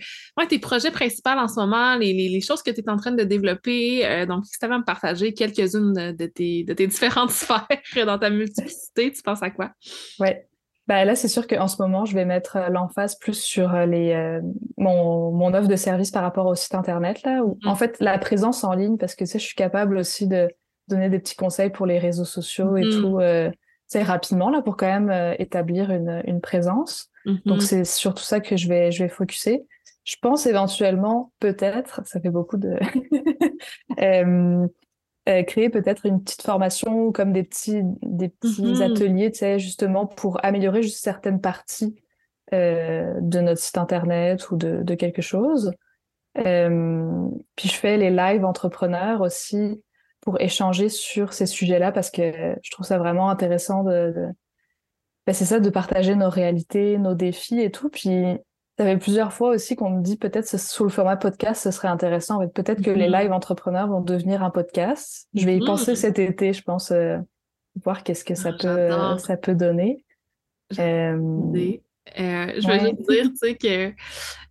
[0.49, 3.23] tes projets principaux en ce moment, les, les, choses que tu es en train de
[3.23, 4.05] développer.
[4.05, 8.05] Euh, donc si tu avais à me partager quelques-unes de tes, de tes différentes sphères
[8.05, 9.71] dans ta multiplicité, tu penses à quoi?
[10.19, 10.47] Ouais.
[10.87, 13.85] Bah là, c'est sûr qu'en ce moment, je vais mettre euh, l'emphase plus sur euh,
[13.85, 14.41] les, euh,
[14.77, 17.43] mon, mon offre de service par rapport au site internet là.
[17.43, 17.75] Où, En mm.
[17.75, 20.47] fait, la présence en ligne, parce que tu sais, je suis capable aussi de
[20.87, 23.01] donner des petits conseils pour les réseaux sociaux et mm.
[23.01, 23.51] tout, euh,
[23.95, 27.09] rapidement là pour quand même établir une, une présence.
[27.25, 27.61] Donc mm-hmm.
[27.61, 29.63] c'est surtout ça que je vais je vais focuser.
[30.03, 32.77] Je pense éventuellement, peut-être, ça fait beaucoup de,
[35.27, 38.91] Euh, créer peut-être une petite formation comme des petits, des petits mm-hmm.
[38.91, 41.95] ateliers, tu sais, justement pour améliorer juste certaines parties
[42.53, 45.71] euh, de notre site internet ou de, de quelque chose.
[46.37, 49.81] Euh, puis je fais les lives entrepreneurs aussi
[50.21, 54.27] pour échanger sur ces sujets-là parce que je trouve ça vraiment intéressant de, de...
[55.25, 57.89] Ben, c'est ça, de partager nos réalités, nos défis et tout.
[57.89, 58.37] Puis
[58.77, 61.87] ça fait plusieurs fois aussi qu'on me dit peut-être sous le format podcast, ce serait
[61.87, 62.45] intéressant.
[62.49, 63.15] Peut-être que les mhm.
[63.15, 65.29] lives entrepreneurs vont devenir un podcast.
[65.33, 65.97] Je vais y penser mhm.
[65.97, 67.17] cet été, je pense, euh,
[67.83, 70.03] voir qu'est-ce que ça ah, peut, ça peut donner.
[70.77, 71.17] Euh,
[72.19, 73.93] euh, je veux juste dire, tu sais, que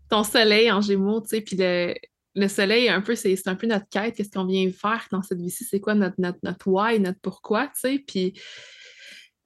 [0.08, 1.94] ton soleil en gémeaux, tu sais, puis le,
[2.34, 5.38] le soleil, un peu, c'est un peu notre quête, qu'est-ce qu'on vient faire dans cette
[5.38, 8.32] vie-ci, c'est quoi notre, notre, notre why, notre pourquoi, tu sais, puis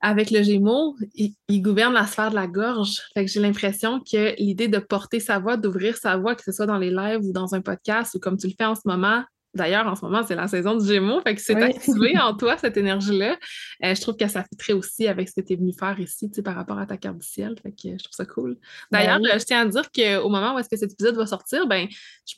[0.00, 3.02] avec le Gémeaux, il, gouverne la sphère de la gorge.
[3.14, 6.52] Fait que j'ai l'impression que l'idée de porter sa voix, d'ouvrir sa voix, que ce
[6.52, 8.82] soit dans les lives ou dans un podcast ou comme tu le fais en ce
[8.84, 12.34] moment, D'ailleurs, en ce moment, c'est la saison du Gémeaux, fait que c'est activé en
[12.34, 13.38] toi, cette énergie-là.
[13.82, 16.30] Euh, je trouve que ça très aussi avec ce que tu es venu faire ici,
[16.44, 17.56] par rapport à ta carte du ciel.
[17.62, 18.58] Fait que je trouve ça cool.
[18.92, 21.66] D'ailleurs, ben je tiens à dire qu'au moment où est-ce que cet épisode va sortir,
[21.66, 21.88] ben,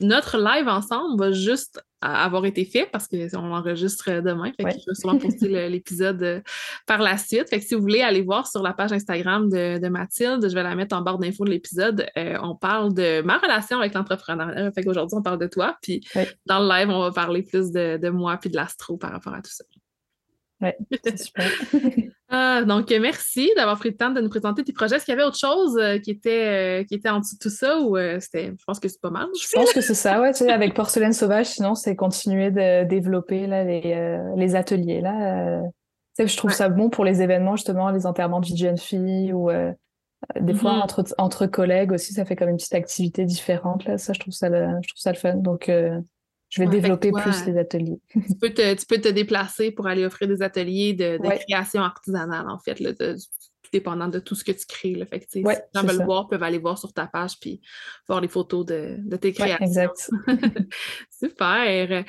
[0.00, 4.52] notre live ensemble va juste avoir été fait parce qu'on l'enregistre demain.
[4.56, 6.40] Fait que je vais sûrement poster l'épisode euh,
[6.86, 7.48] par la suite.
[7.48, 10.62] Fait que si vous voulez aller voir sur la page Instagram de, Mathilde, je vais
[10.62, 12.06] la mettre en barre d'infos de l'épisode.
[12.16, 14.72] Euh, on parle de ma relation avec l'entrepreneur.
[14.74, 15.76] Fait qu'aujourd'hui, on parle de toi.
[15.82, 16.00] Puis
[16.46, 19.34] dans le live, on va parler plus de, de moi puis de l'astro par rapport
[19.34, 19.64] à tout ça.
[21.04, 21.50] C'est super.
[22.32, 24.94] Ah, donc, merci d'avoir pris le temps de nous présenter tes projets.
[24.94, 27.40] Est-ce qu'il y avait autre chose euh, qui, était, euh, qui était en dessous de
[27.40, 29.26] tout ça ou euh, c'était, je pense que c'est pas mal?
[29.34, 30.30] Je pense que c'est ça, ouais.
[30.30, 35.00] Tu sais, avec Porcelaine Sauvage, sinon, c'est continuer de développer là, les, les ateliers.
[35.00, 35.60] Là,
[36.20, 39.32] je trouve ça bon pour les événements, justement, les enterrements de vie de jeune fille
[39.32, 39.50] ou
[40.38, 40.82] des fois mm-hmm.
[40.82, 43.86] entre, entre collègues aussi, ça fait comme une petite activité différente.
[43.86, 43.98] Là.
[43.98, 45.34] Ça, je trouve ça le, je trouve ça le fun.
[45.34, 45.68] Donc,
[46.50, 48.00] je vais développer plus les ateliers.
[48.12, 52.48] tu, peux te, tu peux te déplacer pour aller offrir des ateliers de, création artisanale,
[52.48, 52.92] en fait, là,
[53.72, 54.94] dépendant de tout ce que tu crées.
[54.94, 55.06] Là.
[55.06, 57.60] Fait que, si les gens veulent voir, peuvent aller voir sur ta page puis
[58.08, 59.64] voir les photos de, de tes créations.
[59.64, 60.10] exact.
[61.10, 62.04] Super.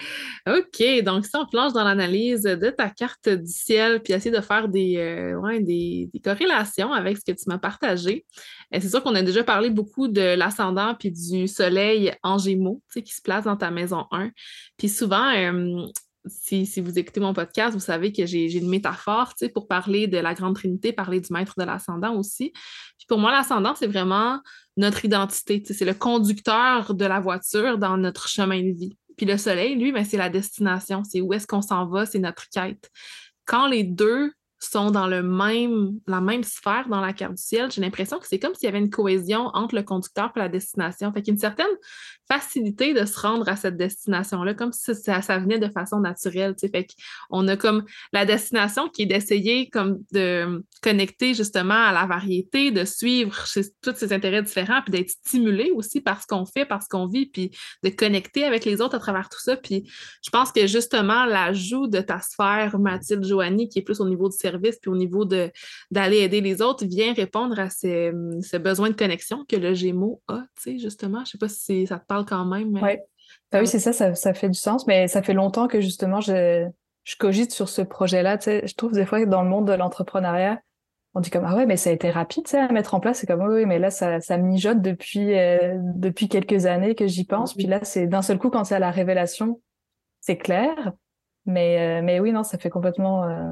[0.47, 1.03] OK.
[1.03, 4.67] Donc, si on plonge dans l'analyse de ta carte du ciel puis essayer de faire
[4.67, 8.25] des, euh, des, corrélations avec ce que tu m'as partagé,
[8.73, 12.81] euh, c'est sûr qu'on a déjà parlé beaucoup de l'ascendant puis du soleil en gémeaux
[12.93, 14.31] qui se place dans ta maison 1.
[14.77, 15.85] Puis souvent, euh,
[16.25, 20.33] si, vous écoutez mon podcast, vous savez que j'ai une métaphore pour parler de la
[20.33, 22.51] Grande Trinité, parler du maître de l'ascendant aussi.
[22.97, 24.39] Puis pour moi, l'ascendant, c'est vraiment
[24.77, 25.63] notre identité.
[25.65, 28.97] C'est le conducteur de la voiture dans notre chemin de vie.
[29.17, 31.03] Puis le soleil, lui, ben, c'est la destination.
[31.03, 32.89] C'est où est-ce qu'on s'en va, c'est notre quête.
[33.45, 34.31] Quand les deux
[34.67, 38.27] sont dans le même, la même sphère dans la carte du ciel, j'ai l'impression que
[38.27, 41.11] c'est comme s'il y avait une cohésion entre le conducteur et la destination.
[41.11, 41.65] Fait qu'il y a une certaine
[42.31, 46.55] facilité de se rendre à cette destination-là, comme si ça, venait de façon naturelle.
[46.59, 46.87] Fait
[47.29, 52.71] qu'on a comme la destination qui est d'essayer comme de connecter justement à la variété,
[52.71, 53.35] de suivre
[53.81, 57.07] tous ces intérêts différents, puis d'être stimulé aussi par ce qu'on fait, par ce qu'on
[57.07, 57.51] vit, puis
[57.83, 59.57] de connecter avec les autres à travers tout ça.
[59.57, 59.91] Puis
[60.23, 64.29] je pense que justement, l'ajout de ta sphère, Mathilde Joanie, qui est plus au niveau
[64.29, 68.95] du service, puis au niveau d'aller aider les autres, vient répondre à ce besoin de
[68.95, 71.23] connexion que le Gémeaux a, tu sais, justement.
[71.25, 72.73] Je sais pas si ça te parle quand même.
[72.81, 73.01] Ouais.
[73.51, 76.67] Bah oui, c'est ça, ça, fait du sens, mais ça fait longtemps que justement je,
[77.03, 78.37] je cogite sur ce projet-là.
[78.37, 80.61] Tu sais, je trouve des fois que dans le monde de l'entrepreneuriat,
[81.13, 83.19] on dit comme ah ouais mais ça a été rapide ça à mettre en place
[83.19, 87.25] c'est comme oui mais là ça, ça mijote depuis euh, depuis quelques années que j'y
[87.25, 89.61] pense puis là c'est d'un seul coup quand c'est à la révélation
[90.21, 90.93] c'est clair
[91.45, 93.51] mais euh, mais oui non ça fait complètement euh,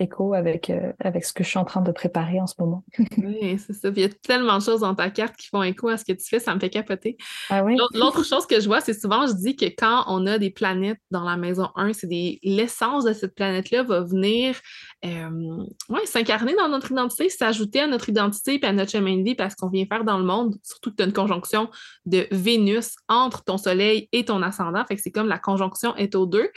[0.00, 2.84] écho avec, euh, avec ce que je suis en train de préparer en ce moment.
[3.18, 3.88] oui, c'est ça.
[3.88, 6.12] il y a tellement de choses dans ta carte qui font écho à ce que
[6.12, 7.16] tu fais, ça me fait capoter.
[7.50, 7.76] Ah oui?
[7.94, 11.00] L'autre chose que je vois, c'est souvent, je dis que quand on a des planètes
[11.10, 14.56] dans la maison 1, c'est l'essence de cette planète-là va venir
[15.04, 15.64] euh,
[16.06, 19.54] s'incarner dans notre identité, s'ajouter à notre identité et à notre chemin de vie parce
[19.54, 21.70] qu'on vient faire dans le monde, surtout que tu as une conjonction
[22.04, 24.84] de Vénus entre ton soleil et ton ascendant.
[24.86, 26.50] Fait que c'est comme la conjonction est aux deux.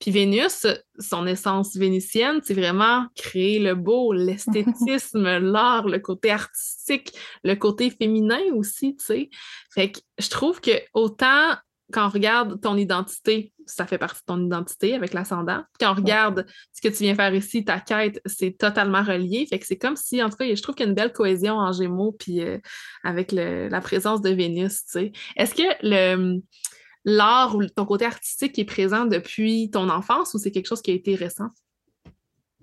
[0.00, 0.66] Puis Vénus,
[0.98, 7.12] son essence vénitienne, c'est vraiment créer le beau, l'esthétisme, l'art, le côté artistique,
[7.44, 9.30] le côté féminin aussi, tu sais.
[9.72, 11.54] Fait que je trouve que autant
[11.92, 15.62] quand on regarde ton identité, ça fait partie de ton identité avec l'ascendant.
[15.78, 19.46] Quand on regarde ce que tu viens faire ici, ta quête, c'est totalement relié.
[19.46, 21.12] Fait que c'est comme si, en tout cas, je trouve qu'il y a une belle
[21.12, 22.58] cohésion en Gémeaux, puis euh,
[23.02, 25.12] avec la présence de Vénus, tu sais.
[25.36, 26.40] Est-ce que le
[27.04, 30.90] l'art ou ton côté artistique est présent depuis ton enfance ou c'est quelque chose qui
[30.90, 31.50] a été récent?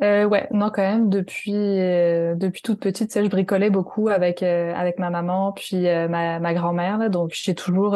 [0.01, 4.73] Euh, ouais, non, quand même, depuis, euh, depuis toute petite, je bricolais beaucoup avec, euh,
[4.73, 7.09] avec ma maman, puis ma, ma grand-mère.
[7.11, 7.95] Donc, j'ai toujours,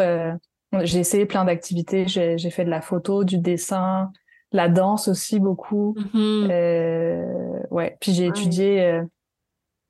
[0.84, 2.08] j'ai essayé plein d'activités.
[2.08, 4.12] J'ai, fait de la photo, du dessin,
[4.52, 5.96] la danse aussi beaucoup.
[6.14, 7.68] Mm-hmm.
[7.72, 9.02] ouais, puis j'ai étudié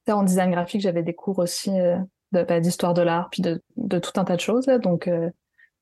[0.08, 4.00] en design graphique, j'avais des cours aussi de, bah, d'histoire de l'art, puis de, de
[4.00, 4.66] tout un tas de choses.
[4.82, 5.10] Donc,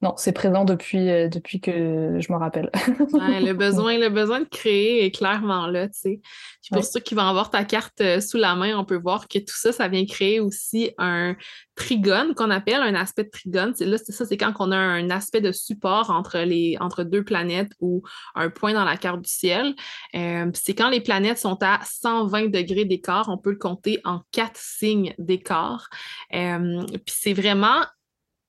[0.03, 2.69] non, c'est présent depuis, euh, depuis que je me rappelle.
[2.73, 6.21] le, besoin, le besoin de créer est clairement là, tu sais.
[6.61, 9.29] Puis pour ceux qui vont avoir ta carte euh, sous la main, on peut voir
[9.29, 11.37] que tout ça, ça vient créer aussi un
[11.75, 13.73] trigone qu'on appelle un aspect de trigone.
[13.79, 17.23] Là, c'est ça, c'est quand on a un aspect de support entre, les, entre deux
[17.23, 18.03] planètes ou
[18.35, 19.73] un point dans la carte du ciel.
[20.15, 24.23] Euh, c'est quand les planètes sont à 120 degrés d'écart, on peut le compter en
[24.33, 25.87] quatre signes d'écart.
[26.29, 27.83] puis c'est vraiment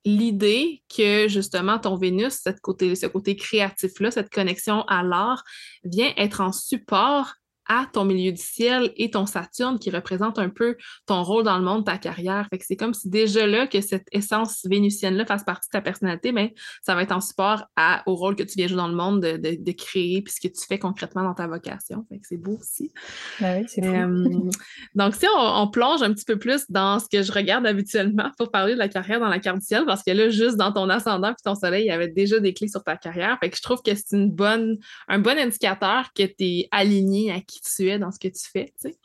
[0.05, 5.45] l'idée que justement ton Vénus, cette côté, ce côté créatif-là, cette connexion à l'art,
[5.85, 7.35] vient être en support
[7.67, 11.59] à ton milieu du ciel et ton Saturne qui représente un peu ton rôle dans
[11.59, 12.47] le monde, ta carrière.
[12.51, 15.81] Fait que c'est comme si déjà là, que cette essence vénusienne-là fasse partie de ta
[15.81, 18.89] personnalité, mais ça va être en support à, au rôle que tu viens jouer dans
[18.89, 22.05] le monde de, de, créer puis ce que tu fais concrètement dans ta vocation.
[22.09, 22.93] Fait que c'est beau aussi.
[23.41, 24.51] Ben oui, c'est euh,
[24.95, 28.51] Donc, si on, plonge un petit peu plus dans ce que je regarde habituellement pour
[28.51, 30.89] parler de la carrière dans la carte du ciel, parce que là, juste dans ton
[30.89, 33.39] ascendant puis ton soleil, il y avait déjà des clés sur ta carrière.
[33.41, 37.33] Fait que je trouve que c'est une bonne, un bon indicateur que tu es aligné
[37.33, 38.67] à qui tu es dans ce que tu fais.
[38.81, 38.99] Tu sais.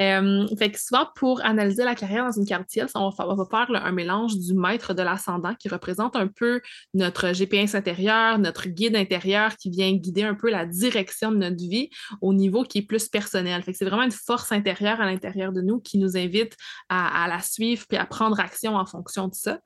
[0.00, 3.66] Euh, fait que souvent, pour analyser la carrière dans une carte ciel, on va, faire,
[3.70, 6.60] un mélange du maître de l'ascendant qui représente un peu
[6.94, 11.56] notre GPS intérieur, notre guide intérieur qui vient guider un peu la direction de notre
[11.56, 13.62] vie au niveau qui est plus personnel.
[13.62, 16.56] Fait que c'est vraiment une force intérieure à l'intérieur de nous qui nous invite
[16.88, 19.58] à, la suivre puis à prendre action en fonction de ça.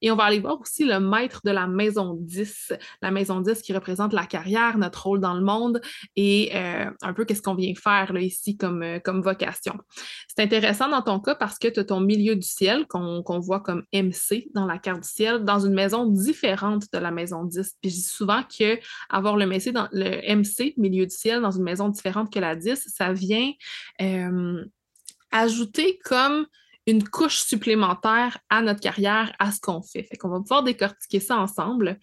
[0.00, 2.72] Et on va aller voir aussi le maître de la maison 10,
[3.02, 5.80] la maison 10 qui représente la carrière, notre rôle dans le monde
[6.16, 10.88] et euh, un peu qu'est-ce qu'on vient faire là, ici comme, euh, comme C'est intéressant
[10.88, 14.48] dans ton cas parce que tu as ton milieu du ciel qu'on voit comme MC
[14.54, 17.76] dans la carte du ciel, dans une maison différente de la maison 10.
[17.80, 21.50] Puis je dis souvent que avoir le MC, dans, le MC, milieu du ciel, dans
[21.50, 23.52] une maison différente que la 10, ça vient
[24.00, 24.64] euh,
[25.30, 26.46] ajouter comme
[26.86, 30.02] une couche supplémentaire à notre carrière, à ce qu'on fait.
[30.02, 31.98] Fait qu'on va pouvoir décortiquer ça ensemble.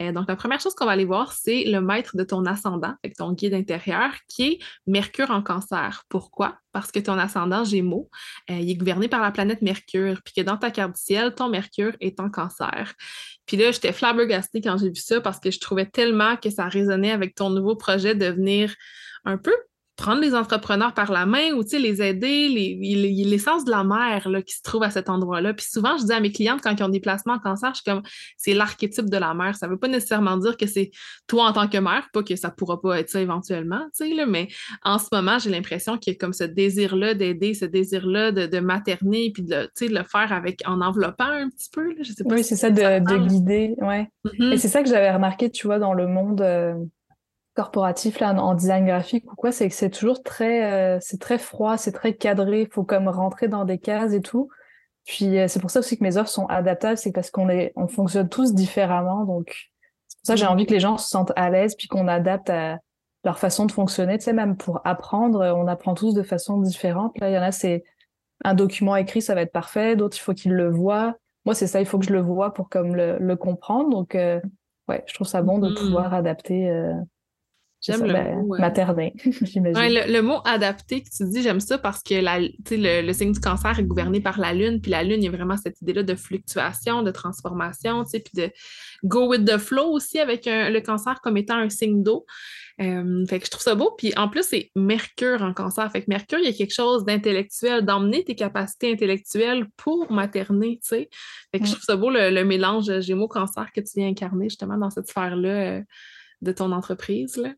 [0.00, 2.94] Euh, donc, la première chose qu'on va aller voir, c'est le maître de ton ascendant,
[3.02, 6.04] avec ton guide intérieur, qui est Mercure en cancer.
[6.08, 6.58] Pourquoi?
[6.72, 8.08] Parce que ton ascendant Gémeaux,
[8.50, 11.34] euh, il est gouverné par la planète Mercure, puis que dans ta carte du ciel,
[11.34, 12.94] ton Mercure est en cancer.
[13.46, 16.68] Puis là, j'étais flabbergastée quand j'ai vu ça parce que je trouvais tellement que ça
[16.68, 18.74] résonnait avec ton nouveau projet de venir
[19.24, 19.54] un peu
[19.96, 22.48] prendre les entrepreneurs par la main ou les aider,
[23.24, 25.54] l'essence de la mère là, qui se trouve à cet endroit-là.
[25.54, 27.82] Puis souvent, je dis à mes clientes quand ils ont des placements en cancer, je
[27.82, 28.02] suis comme
[28.36, 29.56] c'est l'archétype de la mère.
[29.56, 30.90] Ça ne veut pas nécessairement dire que c'est
[31.26, 34.26] toi en tant que mère, pas que ça ne pourra pas être ça éventuellement, là,
[34.26, 34.48] mais
[34.84, 38.46] en ce moment, j'ai l'impression qu'il y a comme ce désir-là d'aider, ce désir-là de,
[38.46, 41.94] de, materner, puis de, de, le faire avec en enveloppant un petit peu.
[42.00, 43.74] Je sais pas oui, c'est ça, de, guider.
[43.78, 44.08] Ouais.
[44.24, 44.52] Mm-hmm.
[44.52, 46.40] Et c'est ça que j'avais remarqué, tu vois, dans le monde.
[46.40, 46.74] Euh,
[47.54, 51.38] corporatif là en design graphique ou quoi, c'est que c'est toujours très euh, c'est très
[51.38, 54.48] froid, c'est très cadré, il faut comme rentrer dans des cases et tout.
[55.06, 57.72] Puis euh, c'est pour ça aussi que mes offres sont adaptables, c'est parce qu'on est
[57.76, 59.70] on fonctionne tous différemment donc
[60.06, 62.08] c'est pour ça que j'ai envie que les gens se sentent à l'aise puis qu'on
[62.08, 62.78] adapte à
[63.24, 67.18] leur façon de fonctionner, tu sais même pour apprendre, on apprend tous de façon différente.
[67.18, 67.84] Là, il y en a c'est
[68.44, 71.16] un document écrit, ça va être parfait, d'autres il faut qu'ils le voient.
[71.44, 73.90] Moi, c'est ça, il faut que je le vois pour comme le, le comprendre.
[73.90, 74.40] Donc euh,
[74.88, 75.78] ouais, je trouve ça bon de mm-hmm.
[75.78, 76.70] pouvoir adapter
[77.80, 78.56] J'aime le ben, mot.
[78.58, 79.08] Maternin,
[79.42, 80.12] j'imagine.
[80.12, 83.40] le, mot adapté que tu dis, j'aime ça parce que la, le, le signe du
[83.40, 86.02] cancer est gouverné par la Lune, puis la Lune, il y a vraiment cette idée-là
[86.02, 88.50] de fluctuation, de transformation, puis de
[89.04, 92.26] go with the flow aussi avec le cancer comme étant un signe d'eau.
[92.80, 93.94] Euh, fait que je trouve ça beau.
[93.96, 95.90] Puis en plus, c'est Mercure en cancer.
[95.92, 100.78] Fait que Mercure, il y a quelque chose d'intellectuel, d'emmener tes capacités intellectuelles pour materner,
[100.82, 101.10] tu sais.
[101.52, 104.90] Fait que je trouve ça beau le, mélange Gémeaux-cancer que tu viens incarner justement dans
[104.90, 105.48] cette sphère-là.
[105.48, 105.82] Euh,
[106.42, 107.36] de ton entreprise.
[107.36, 107.54] Là.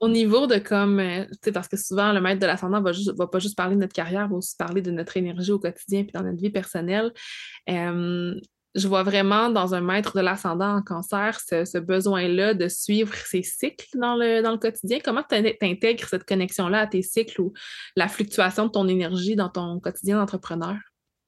[0.00, 2.92] au niveau de comme, euh, tu sais, parce que souvent, le maître de l'ascendant va,
[3.16, 6.02] va pas juste parler de notre carrière, va aussi parler de notre énergie au quotidien
[6.02, 7.12] puis dans notre vie personnelle.
[7.66, 13.42] je vois vraiment dans un maître de l'ascendant en cancer ce, besoin-là de suivre ses
[13.42, 14.98] cycles dans le, dans le quotidien.
[15.04, 17.52] Comment tu intègres cette connexion-là à tes cycles ou
[17.94, 20.76] la fluctuation de ton énergie dans ton quotidien d'entrepreneur?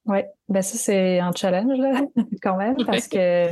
[0.07, 2.00] Oui, ben ça, c'est un challenge là,
[2.42, 3.48] quand même, parce que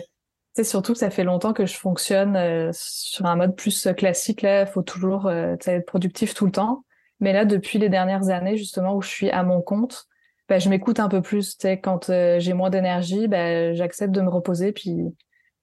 [0.55, 4.43] sais, surtout que ça fait longtemps que je fonctionne euh, sur un mode plus classique.
[4.43, 6.85] Là, il faut toujours euh, être productif tout le temps.
[7.21, 10.07] Mais là, depuis les dernières années, justement, où je suis à mon compte,
[10.49, 11.57] bah, je m'écoute un peu plus.
[11.83, 14.73] Quand euh, j'ai moins d'énergie, bah, j'accepte de me reposer.
[14.73, 14.99] Puis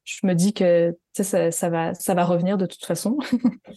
[0.04, 3.18] je me dis que ça, ça, va, ça va revenir de toute façon.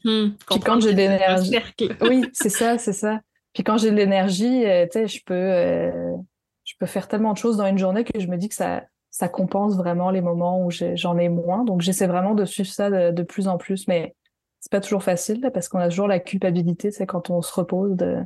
[0.07, 1.57] Mmh, puis quand j'ai de l'énergie.
[2.03, 3.21] oui, c'est ça, c'est ça.
[3.55, 6.21] Puis quand j'ai de l'énergie, je peux,
[6.65, 8.83] je peux faire tellement de choses dans une journée que je me dis que ça,
[9.15, 11.63] ça compense vraiment les moments où j'en ai, moins.
[11.63, 14.17] Donc j'essaie vraiment de suivre ça de, plus en plus, mais
[14.59, 17.95] c'est pas toujours facile parce qu'on a toujours la culpabilité, c'est quand on se repose
[17.95, 18.17] de,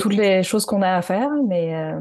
[0.00, 2.00] toutes les choses qu'on a à faire, mais euh,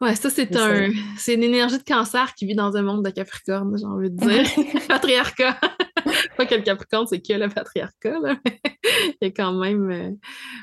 [0.00, 3.10] Ouais, ça, c'est un, c'est une énergie de cancer qui vit dans un monde de
[3.10, 4.46] Capricorne, j'ai envie de dire.
[4.88, 5.58] patriarcat.
[6.36, 8.36] Pas que le Capricorne, c'est que le patriarcat, là.
[8.84, 9.90] Il y a quand même.
[9.90, 10.10] Euh,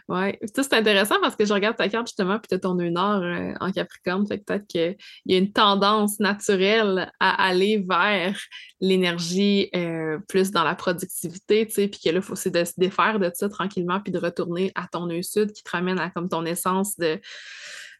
[0.07, 0.39] ouais.
[0.55, 3.23] Ça, c'est intéressant parce que je regarde ta carte justement, puis tu as ton nord
[3.23, 4.27] euh, en Capricorne.
[4.27, 8.37] Fait peut-être qu'il y a une tendance naturelle à aller vers
[8.79, 12.73] l'énergie euh, plus dans la productivité, tu sais, puis que là, faut, c'est de se
[12.77, 16.09] défaire de ça tranquillement, puis de retourner à ton nœud sud qui te ramène à
[16.09, 17.19] comme ton essence de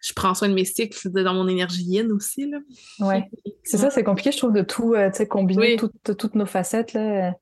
[0.02, 2.50] je prends soin de mes cycles dans mon énergie yin aussi.
[2.50, 2.58] Là.
[3.00, 3.30] Ouais.
[3.64, 6.94] C'est ça, c'est compliqué, je trouve, de tout euh, combiner toutes, toutes nos facettes.
[6.94, 7.34] Là.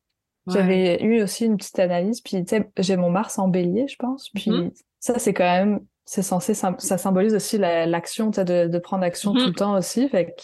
[0.48, 2.44] J'avais eu aussi une petite analyse, puis
[2.78, 4.30] j'ai mon Mars en bélier, je pense.
[4.34, 4.72] Puis mm-hmm.
[5.00, 9.40] ça, c'est quand même, c'est censé, ça symbolise aussi l'action, de, de prendre action tout
[9.40, 9.46] mm-hmm.
[9.46, 10.10] le temps aussi.
[10.10, 10.36] Fait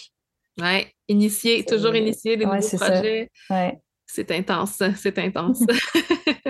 [0.62, 3.30] Ouais, initier, toujours initier des nouveaux projets.
[3.50, 3.78] Ouais.
[4.06, 5.60] C'est intense, c'est intense.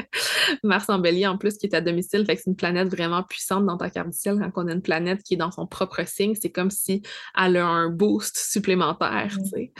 [0.64, 3.24] Mars en bélier, en plus, qui est à domicile, fait que c'est une planète vraiment
[3.24, 4.40] puissante dans ta carte du ciel.
[4.54, 7.02] Quand on a une planète qui est dans son propre signe, c'est comme si
[7.38, 9.74] elle a un boost supplémentaire, tu sais.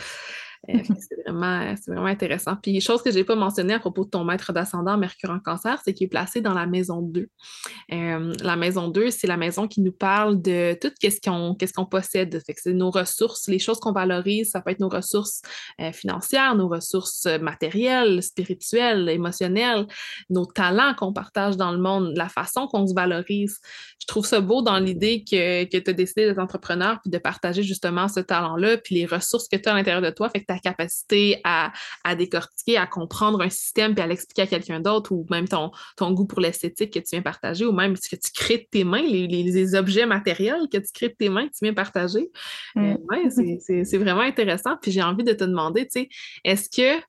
[0.70, 2.56] Euh, c'est vraiment, vraiment intéressant.
[2.62, 5.40] Puis, chose que je n'ai pas mentionnée à propos de ton maître d'ascendant Mercure en
[5.40, 7.28] cancer, c'est qu'il est placé dans la maison 2.
[7.94, 12.42] Euh, la maison 2, c'est la maison qui nous parle de tout ce qu'on possède.
[12.58, 15.42] C'est nos ressources, les choses qu'on valorise, ça peut être nos ressources
[15.82, 19.88] euh, financières, nos ressources matérielles, spirituelles, émotionnelles,
[20.30, 23.60] nos talents qu'on partage dans le monde, la façon qu'on se valorise.
[24.00, 27.18] Je trouve ça beau dans l'idée que, que tu as décidé d'être entrepreneur puis de
[27.18, 30.30] partager justement ce talent-là, puis les ressources que tu as à l'intérieur de toi.
[30.56, 31.72] Ta capacité à,
[32.04, 35.72] à, décortiquer, à comprendre un système puis à l'expliquer à quelqu'un d'autre, ou même ton,
[35.98, 38.68] ton goût pour l'esthétique que tu viens partager, ou même ce que tu crées de
[38.70, 41.74] tes mains, les, les, objets matériels que tu crées de tes mains, que tu viens
[41.74, 42.30] partager.
[42.76, 42.84] Mm.
[42.84, 44.78] Euh, ouais, c'est vraiment intéressant.
[44.82, 46.10] Puis j'ai envie de te demander, tu sais,
[46.44, 47.02] est-ce que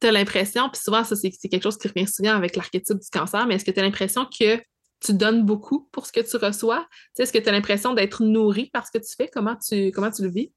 [0.00, 3.08] tu as l'impression, puis souvent, ça, c'est quelque chose qui revient souvent avec l'archétype du
[3.10, 4.60] cancer, mais est-ce que tu as l'impression que
[5.00, 6.86] tu donnes beaucoup pour ce que tu reçois?
[7.18, 9.28] Est-ce que tu as l'impression d'être nourri par ce que tu fais?
[9.28, 10.52] Comment tu, comment tu le vis?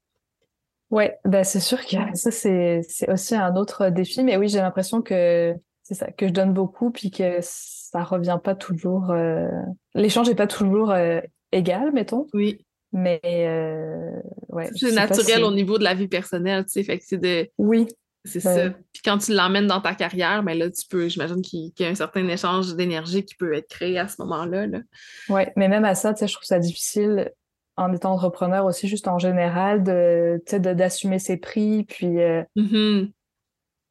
[0.90, 4.22] Oui, ben c'est sûr que ça, c'est, aussi un autre défi.
[4.22, 8.38] Mais oui, j'ai l'impression que c'est ça, que je donne beaucoup, puis que ça revient
[8.42, 9.10] pas toujours.
[9.10, 9.48] Euh,
[9.94, 11.20] l'échange n'est pas toujours euh,
[11.52, 12.26] égal, mettons.
[12.34, 12.64] Oui.
[12.92, 14.70] Mais euh, ouais.
[14.74, 16.84] C'est naturel au niveau de la vie personnelle, tu sais.
[16.84, 17.48] Fait que c'est de.
[17.58, 17.86] Oui.
[18.24, 18.70] C'est ça.
[18.92, 21.88] Puis quand tu l'emmènes dans ta carrière, ben là, tu peux, j'imagine qu'il y a
[21.88, 24.66] un certain échange d'énergie qui peut être créé à ce moment-là.
[24.66, 24.80] Là.
[25.28, 27.30] Oui, mais même à ça, tu sais, je trouve ça difficile
[27.76, 33.10] en étant entrepreneur aussi, juste en général, de, d'assumer ses prix, puis euh, mm-hmm.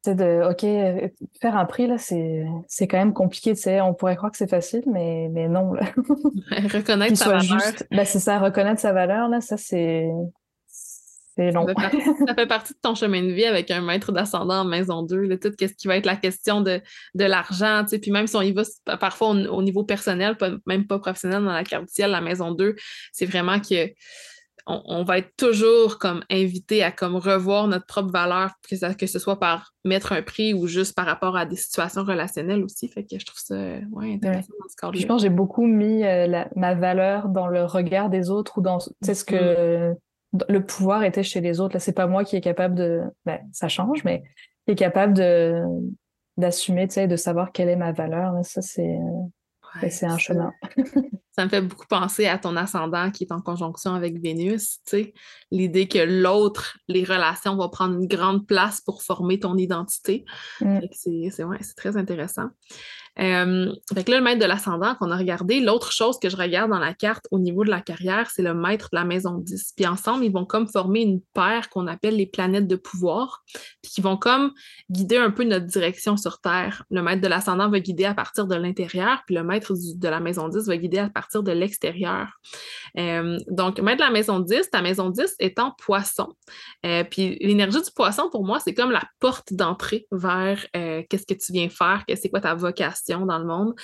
[0.06, 1.10] de, OK,
[1.40, 4.38] faire un prix, là, c'est, c'est quand même compliqué, tu sais, on pourrait croire que
[4.38, 5.82] c'est facile, mais, mais non, là.
[6.72, 7.72] reconnaître sa valeur.
[7.90, 10.10] Ben, c'est ça, reconnaître sa valeur, là, ça, c'est,
[11.36, 15.38] ça fait, partie, de ton chemin de vie avec un maître d'ascendant en maison 2,
[15.38, 16.80] tout ce qui va être la question de,
[17.14, 18.62] de l'argent, puis même si on y va
[18.98, 22.74] parfois au, niveau personnel, même pas professionnel dans la carte ciel, la maison 2,
[23.12, 23.90] c'est vraiment que
[24.68, 29.20] on, va être toujours comme invité à comme revoir notre propre valeur, que, que ce
[29.20, 32.88] soit par mettre un prix ou juste par rapport à des situations relationnelles aussi.
[32.88, 33.54] Fait que je trouve ça
[33.92, 37.64] ouais, intéressant dans ce Je pense que j'ai beaucoup mis euh, ma valeur dans le
[37.64, 38.90] regard des autres ou dans ce
[39.24, 39.96] que mm-hmm
[40.48, 41.74] le pouvoir était chez les autres.
[41.74, 44.22] Là, c'est pas moi qui est capable de, ben, ça change, mais
[44.66, 45.62] qui est capable de
[46.36, 48.34] d'assumer, tu sais, de savoir quelle est ma valeur.
[48.42, 48.98] Ça, c'est
[49.90, 50.52] c'est un chemin.
[51.32, 54.90] ça me fait beaucoup penser à ton ascendant qui est en conjonction avec Vénus, tu
[54.90, 55.14] sais,
[55.50, 60.24] l'idée que l'autre, les relations vont prendre une grande place pour former ton identité.
[60.60, 60.78] Mm.
[60.92, 62.48] C'est ouais, très intéressant.
[63.18, 66.70] Euh, fait là, le maître de l'ascendant qu'on a regardé, l'autre chose que je regarde
[66.70, 69.72] dans la carte au niveau de la carrière, c'est le maître de la maison 10.
[69.74, 73.42] Puis ensemble, ils vont comme former une paire qu'on appelle les planètes de pouvoir,
[73.82, 74.52] puis qui vont comme
[74.90, 76.84] guider un peu notre direction sur Terre.
[76.90, 80.20] Le maître de l'ascendant va guider à partir de l'intérieur, puis le maître de la
[80.20, 82.28] maison 10 va guider à partir de l'extérieur.
[82.98, 86.28] Euh, donc, maître de la maison 10, ta maison 10 est en poisson.
[86.84, 91.34] Euh, puis l'énergie du poisson, pour moi, c'est comme la porte d'entrée vers qu'est-ce que
[91.34, 93.74] tu viens faire, c'est quoi ta vocation dans le monde.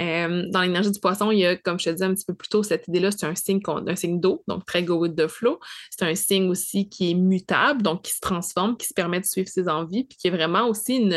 [0.00, 2.34] Euh, dans l'énergie du poisson, il y a, comme je te disais un petit peu
[2.34, 3.60] plus tôt, cette idée-là, c'est un signe,
[3.94, 5.60] signe d'eau, donc très go with the flow.
[5.90, 9.26] C'est un signe aussi qui est mutable, donc qui se transforme, qui se permet de
[9.26, 11.08] suivre ses envies, puis qui est vraiment aussi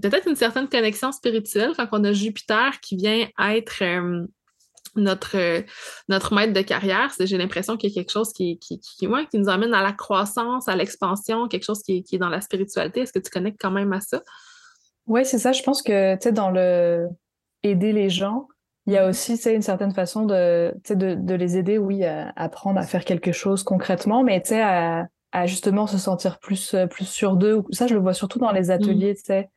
[0.00, 4.26] peut-être une certaine connexion spirituelle quand on a Jupiter qui vient être euh,
[4.96, 5.64] notre,
[6.08, 7.12] notre maître de carrière.
[7.18, 8.78] J'ai l'impression qu'il y a quelque chose qui, qui,
[9.34, 13.00] nous amène à la croissance, à l'expansion, quelque chose qui, qui est dans la spiritualité.
[13.00, 14.22] Est-ce que tu connectes quand même à ça?
[15.06, 15.52] Oui, c'est ça.
[15.52, 17.08] Je pense que, tu sais, dans le
[17.62, 18.48] aider les gens,
[18.86, 22.04] il y a aussi, tu sais, une certaine façon de, de, de les aider, oui,
[22.04, 26.38] à apprendre à faire quelque chose concrètement, mais tu sais, à, à, justement se sentir
[26.38, 27.62] plus, plus sûr d'eux.
[27.70, 29.16] Ça, je le vois surtout dans les ateliers, mmh.
[29.16, 29.50] tu sais.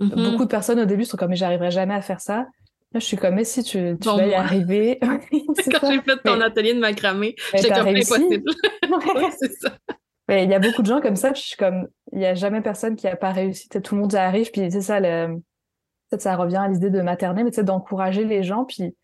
[0.00, 2.46] Mmh Beaucoup de personnes au début sont comme, mais j'arriverai jamais à faire ça.
[2.92, 4.98] Là, je suis comme, mais si tu, tu vas y arriver.
[5.02, 8.50] Quand j'ai fait ton atelier de macramé, j'étais comme impossible.
[9.38, 9.76] c'est ça.
[10.28, 12.34] Mais il y a beaucoup de gens comme ça, je suis comme, il n'y a
[12.34, 13.68] jamais personne qui n'a pas réussi.
[13.68, 17.44] tout le monde y arrive, puis c'est ça, peut-être ça revient à l'idée de materner,
[17.44, 18.94] mais d'encourager les gens, puis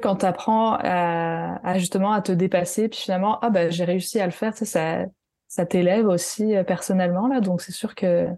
[0.00, 4.26] quand tu apprends à, justement à te dépasser, puis finalement, ah ben j'ai réussi à
[4.26, 5.04] le faire, ça,
[5.48, 8.28] ça t'élève aussi euh, personnellement, là, donc c'est sûr que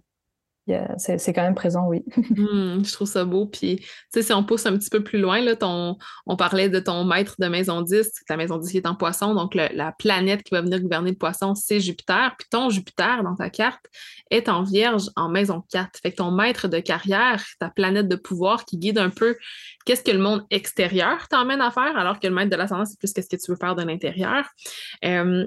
[0.96, 2.04] c'est quand même présent, oui.
[2.16, 3.46] Hmm, je trouve ça beau.
[3.46, 5.96] Puis, tu sais, si on pousse un petit peu plus loin, là, ton,
[6.26, 9.34] on parlait de ton maître de maison 10, ta maison 10 qui est en poisson,
[9.34, 12.34] donc la planète qui va venir gouverner le poisson, c'est Jupiter.
[12.38, 13.84] Puis ton Jupiter dans ta carte
[14.30, 16.00] est en vierge en maison 4.
[16.02, 19.36] Fait que ton maître de carrière, ta planète de pouvoir qui guide un peu
[19.84, 22.98] qu'est-ce que le monde extérieur t'emmène à faire, alors que le maître de l'ascendant, c'est
[22.98, 24.44] plus qu'est-ce que tu veux faire de l'intérieur.
[25.04, 25.46] Euh,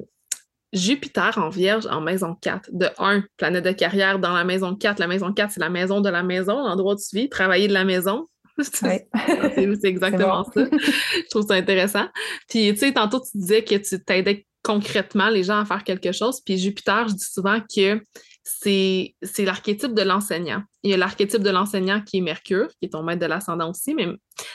[0.73, 2.69] Jupiter en Vierge en maison 4.
[2.71, 4.99] De 1, planète de carrière dans la maison 4.
[4.99, 7.73] La maison 4, c'est la maison de la maison, l'endroit où tu vis, travailler de
[7.73, 8.25] la maison.
[8.61, 9.07] c'est
[9.83, 10.65] exactement ça.
[10.71, 12.07] Je trouve ça intéressant.
[12.47, 16.11] Puis, tu sais, tantôt, tu disais que tu t'aidais concrètement les gens à faire quelque
[16.11, 16.41] chose.
[16.45, 18.01] Puis Jupiter, je dis souvent que
[18.43, 20.63] c'est l'archétype de l'enseignant.
[20.83, 23.69] Il y a l'archétype de l'enseignant qui est Mercure, qui est ton maître de l'ascendant
[23.69, 24.07] aussi, mais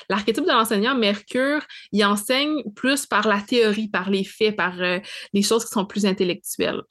[0.08, 1.62] l'archétype de l'enseignant, Mercure,
[1.92, 4.98] il enseigne plus par la théorie, par les faits, par euh,
[5.32, 6.82] les choses qui sont plus intellectuelles.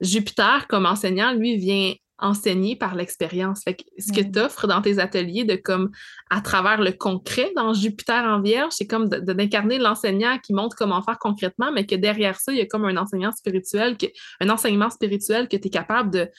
[0.00, 3.62] Jupiter, comme enseignant, lui, vient enseigner par l'expérience.
[3.64, 5.90] Fait ce que tu offres dans tes ateliers de comme
[6.30, 11.02] à travers le concret dans Jupiter en Vierge, c'est comme d'incarner l'enseignant qui montre comment
[11.02, 13.96] faire concrètement, mais que derrière ça, il y a comme un enseignant spirituel,
[14.40, 16.30] un enseignement spirituel que tu es capable de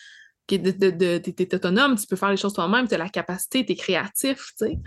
[0.47, 3.65] que de, de, es autonome, tu peux faire les choses toi-même, tu as la capacité,
[3.65, 4.80] tu es créatif, tu sais.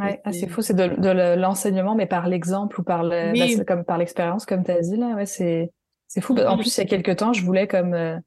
[0.00, 3.98] Ah, c'est fou, c'est de, l'enseignement, mais par l'exemple ou par le, ben, comme par
[3.98, 5.70] l'expérience, comme tu as dit, là, ouais, c'est,
[6.08, 6.36] c'est fou.
[6.36, 8.18] En plus, il y a quelques temps, je voulais comme euh,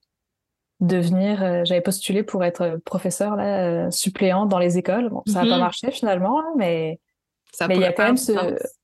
[0.79, 5.09] devenir, euh, j'avais postulé pour être professeur là, euh, suppléant dans les écoles.
[5.09, 5.61] Bon, ça n'a pas mhm.
[5.61, 6.99] marché finalement, mais
[7.67, 8.33] mais il y a quand même ce,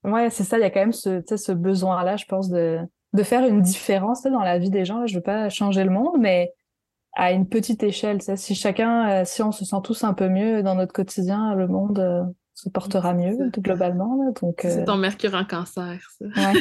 [0.03, 2.79] ouais, c'est ça, il y a quand même ce, ce besoin-là, je pense, de
[3.13, 5.05] de faire une différence dans la vie des gens.
[5.05, 6.51] Je veux pas changer le monde, mais
[7.13, 8.19] à une petite échelle.
[8.21, 11.67] Si chacun, euh, si on se sent tous un peu mieux dans notre quotidien, le
[11.67, 12.33] monde
[12.64, 14.32] se portera mieux globalement.
[14.41, 16.26] donc, C'est euh, ton Mercure en cancer, ça.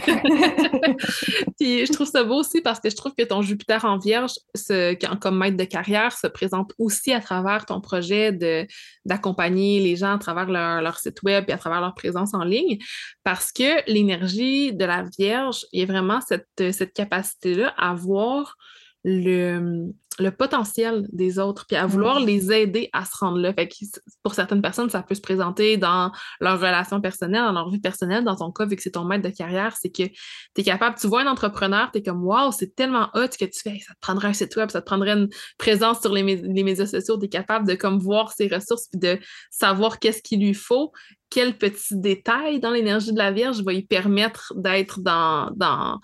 [1.58, 4.32] Puis je trouve ça beau aussi parce que je trouve que ton Jupiter en Vierge,
[4.54, 8.66] ce, comme maître de carrière, se présente aussi à travers ton projet de,
[9.04, 12.78] d'accompagner les gens à travers leur, site web et à travers leur présence en ligne.
[13.22, 18.56] Parce que l'énergie de la Vierge, il y a vraiment cette, cette capacité-là à voir
[19.04, 22.26] le, le potentiel des autres, puis à vouloir mm.
[22.26, 23.52] les aider à se rendre là.
[23.52, 23.74] Fait que
[24.22, 28.24] pour certaines personnes, ça peut se présenter dans leur relation personnelle, dans leur vie personnelle.
[28.24, 30.96] Dans ton cas, vu que c'est ton maître de carrière, c'est que tu es capable,
[30.98, 33.94] tu vois un entrepreneur, tu es comme Waouh, c'est tellement hot que tu fais, ça
[33.94, 37.18] te prendrait un site web, ça te prendrait une présence sur les, les médias sociaux,
[37.18, 39.18] tu es capable de comme voir ses ressources puis de
[39.50, 40.92] savoir qu'est-ce qu'il lui faut,
[41.32, 45.98] quel petit détail dans l'énergie de la Vierge va lui permettre d'être dans, dans,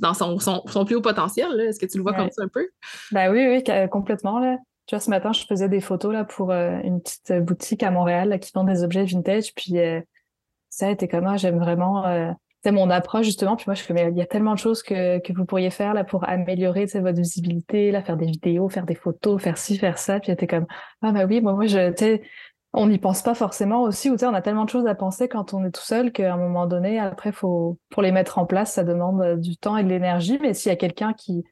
[0.00, 1.58] dans son, son, plus haut potentiel.
[1.60, 2.68] Est-ce que tu le vois comme ça un peu?
[3.10, 4.38] Ben oui, oui, complètement.
[4.38, 4.58] Là.
[4.86, 7.90] Tu vois, ce matin, je faisais des photos là, pour euh, une petite boutique à
[7.90, 9.54] Montréal qui vend des objets vintage.
[9.54, 10.00] Puis euh,
[10.68, 12.30] ça a été comme, moi, j'aime vraiment euh,
[12.62, 13.56] c'est mon approche justement.
[13.56, 15.70] Puis moi, je fais, mais il y a tellement de choses que, que vous pourriez
[15.70, 19.78] faire là pour améliorer votre visibilité, là, faire des vidéos, faire des photos, faire ci,
[19.78, 20.18] faire ça.
[20.18, 20.66] Puis j'étais comme,
[21.02, 21.90] ah bah oui, moi, moi je,
[22.76, 25.54] on n'y pense pas forcément aussi, ou on a tellement de choses à penser quand
[25.54, 28.72] on est tout seul qu'à un moment donné, après, faut, pour les mettre en place,
[28.74, 30.38] ça demande euh, du temps et de l'énergie.
[30.42, 31.44] Mais s'il y a quelqu'un qui,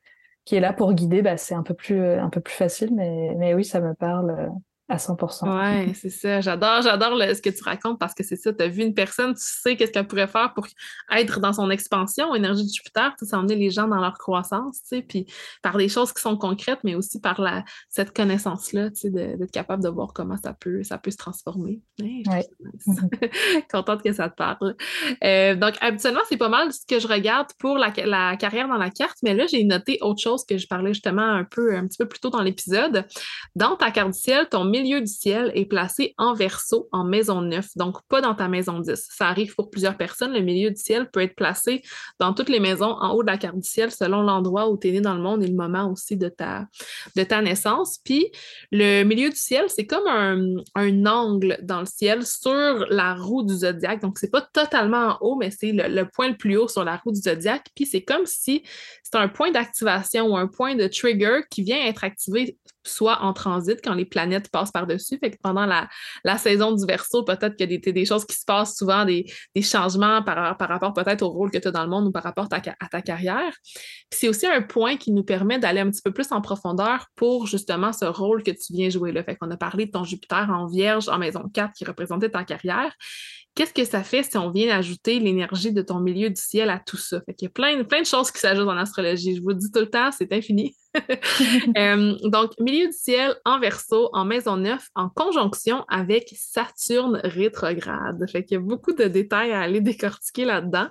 [0.45, 2.93] qui est là pour guider, bah, c'est un peu plus, euh, un peu plus facile.
[2.93, 4.49] Mais, mais oui, ça me parle euh,
[4.93, 5.86] à 100%.
[5.86, 6.40] Ouais, c'est ça.
[6.43, 8.53] J'adore, j'adore ce que tu racontes parce que c'est ça.
[8.53, 10.66] Tu as vu une personne, tu sais qu'est-ce qu'elle pourrait faire pour
[11.11, 14.97] être dans son expansion, énergie de Jupiter, ça emmener les gens dans leur croissance, tu
[14.97, 15.26] sais, puis
[15.62, 19.51] par des choses qui sont concrètes, mais aussi par la, cette connaissance-là, tu sais, d'être
[19.51, 21.80] capable de voir comment ça peut, ça peut se transformer.
[21.99, 22.47] Ouais.
[23.70, 24.76] Contente que ça te parle.
[25.24, 28.76] Euh, donc, habituellement, c'est pas mal ce que je regarde pour la, la carrière dans
[28.76, 31.86] la carte, mais là, j'ai noté autre chose que je parlais justement un peu, un
[31.86, 33.07] petit peu plus tôt dans l'épisode.
[33.55, 37.41] Dans ta carte du ciel, ton milieu du ciel est placé en verso, en maison
[37.41, 39.09] 9, donc pas dans ta maison 10.
[39.11, 40.33] Ça arrive pour plusieurs personnes.
[40.33, 41.83] Le milieu du ciel peut être placé
[42.18, 44.89] dans toutes les maisons en haut de la carte du ciel selon l'endroit où tu
[44.89, 46.66] es né dans le monde et le moment aussi de ta,
[47.16, 47.99] de ta naissance.
[48.05, 48.30] Puis
[48.70, 53.43] le milieu du ciel, c'est comme un, un, angle dans le ciel sur la roue
[53.43, 54.03] du zodiaque.
[54.03, 56.85] Donc, c'est pas totalement en haut, mais c'est le, le, point le plus haut sur
[56.85, 57.66] la roue du zodiaque.
[57.74, 58.62] Puis c'est comme si
[59.03, 63.33] c'est un point d'activation ou un point de trigger qui vient être activé soit en
[63.33, 65.20] transit quand les planètes passent par-dessus.
[65.43, 65.89] Pendant la,
[66.39, 69.26] saison du verso, peut-être qu'il y a des, choses qui se passent souvent, des,
[69.62, 72.49] changements par, rapport peut-être au rôle que tu as dans le monde ou par rapport
[72.51, 73.53] à ta, carrière.
[74.11, 77.47] C'est aussi un point qui nous permet d'aller un petit peu plus en profondeur pour
[77.47, 79.22] justement ce rôle que tu viens jouer là.
[79.24, 82.45] Fait qu'on a parlé de ton Jupiter en Vierge en maison 4 qui représentait ta
[82.45, 82.93] carrière
[83.55, 86.79] qu'est-ce que ça fait si on vient ajouter l'énergie de ton milieu du ciel à
[86.79, 87.21] tout ça?
[87.27, 89.37] Fait qu'il y a plein, plein de choses qui s'ajoutent en astrologie.
[89.37, 90.77] Je vous le dis tout le temps, c'est infini.
[91.79, 98.23] Euh, donc, milieu du ciel en verso, en maison 9, en conjonction avec Saturne rétrograde.
[98.31, 100.89] Fait qu'il y a beaucoup de détails à aller décortiquer là-dedans.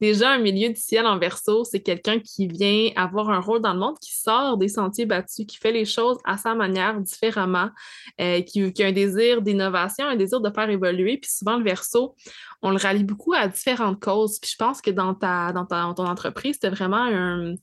[0.00, 3.72] Déjà, un milieu du ciel en verso, c'est quelqu'un qui vient avoir un rôle dans
[3.72, 7.70] le monde, qui sort des sentiers battus, qui fait les choses à sa manière, différemment,
[8.20, 11.18] euh, qui, qui a un désir d'innovation, un désir de faire évoluer.
[11.18, 11.99] Puis souvent, le verso,
[12.62, 14.38] on le rallie beaucoup à différentes causes.
[14.38, 17.54] Puis je pense que dans ta, dans ta, ton entreprise, c'était vraiment un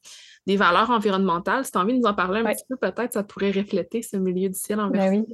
[0.48, 1.66] des valeurs environnementales.
[1.66, 4.02] Si tu as envie de nous en parler un petit peu, peut-être ça pourrait refléter
[4.02, 5.26] ce milieu du ciel en ben oui.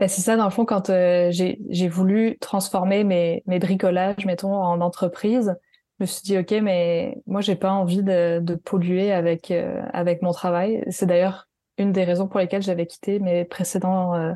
[0.00, 4.54] Ben, c'est ça, dans le fond, quand euh, j'ai voulu transformer mes, mes bricolages, mettons,
[4.54, 5.54] en entreprise,
[5.98, 9.80] je me suis dit, OK, mais moi, j'ai pas envie de, de polluer avec, euh,
[9.92, 10.82] avec mon travail.
[10.90, 11.46] C'est d'ailleurs
[11.78, 14.32] une des raisons pour lesquelles j'avais quitté mes précédents, euh,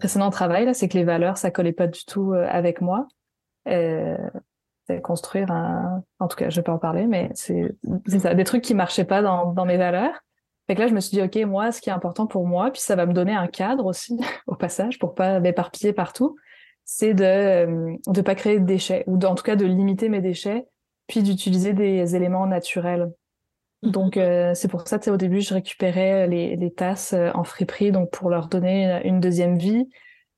[0.00, 3.06] précédents travails, c'est que les valeurs, ça collait pas du tout avec moi
[5.02, 6.02] construire un.
[6.18, 7.74] En tout cas, je vais pas en parler, mais c'est
[8.18, 10.22] ça, des trucs qui marchaient pas dans, dans mes valeurs.
[10.66, 12.70] Fait que là, je me suis dit, OK, moi, ce qui est important pour moi,
[12.72, 16.36] puis ça va me donner un cadre aussi, au passage, pour pas m'éparpiller partout,
[16.84, 20.66] c'est de ne pas créer de déchets, ou en tout cas de limiter mes déchets,
[21.06, 23.12] puis d'utiliser des éléments naturels.
[23.82, 27.44] Donc, euh, c'est pour ça, que au début, je récupérais les, les tasses euh, en
[27.44, 29.88] friperie, donc pour leur donner une deuxième vie.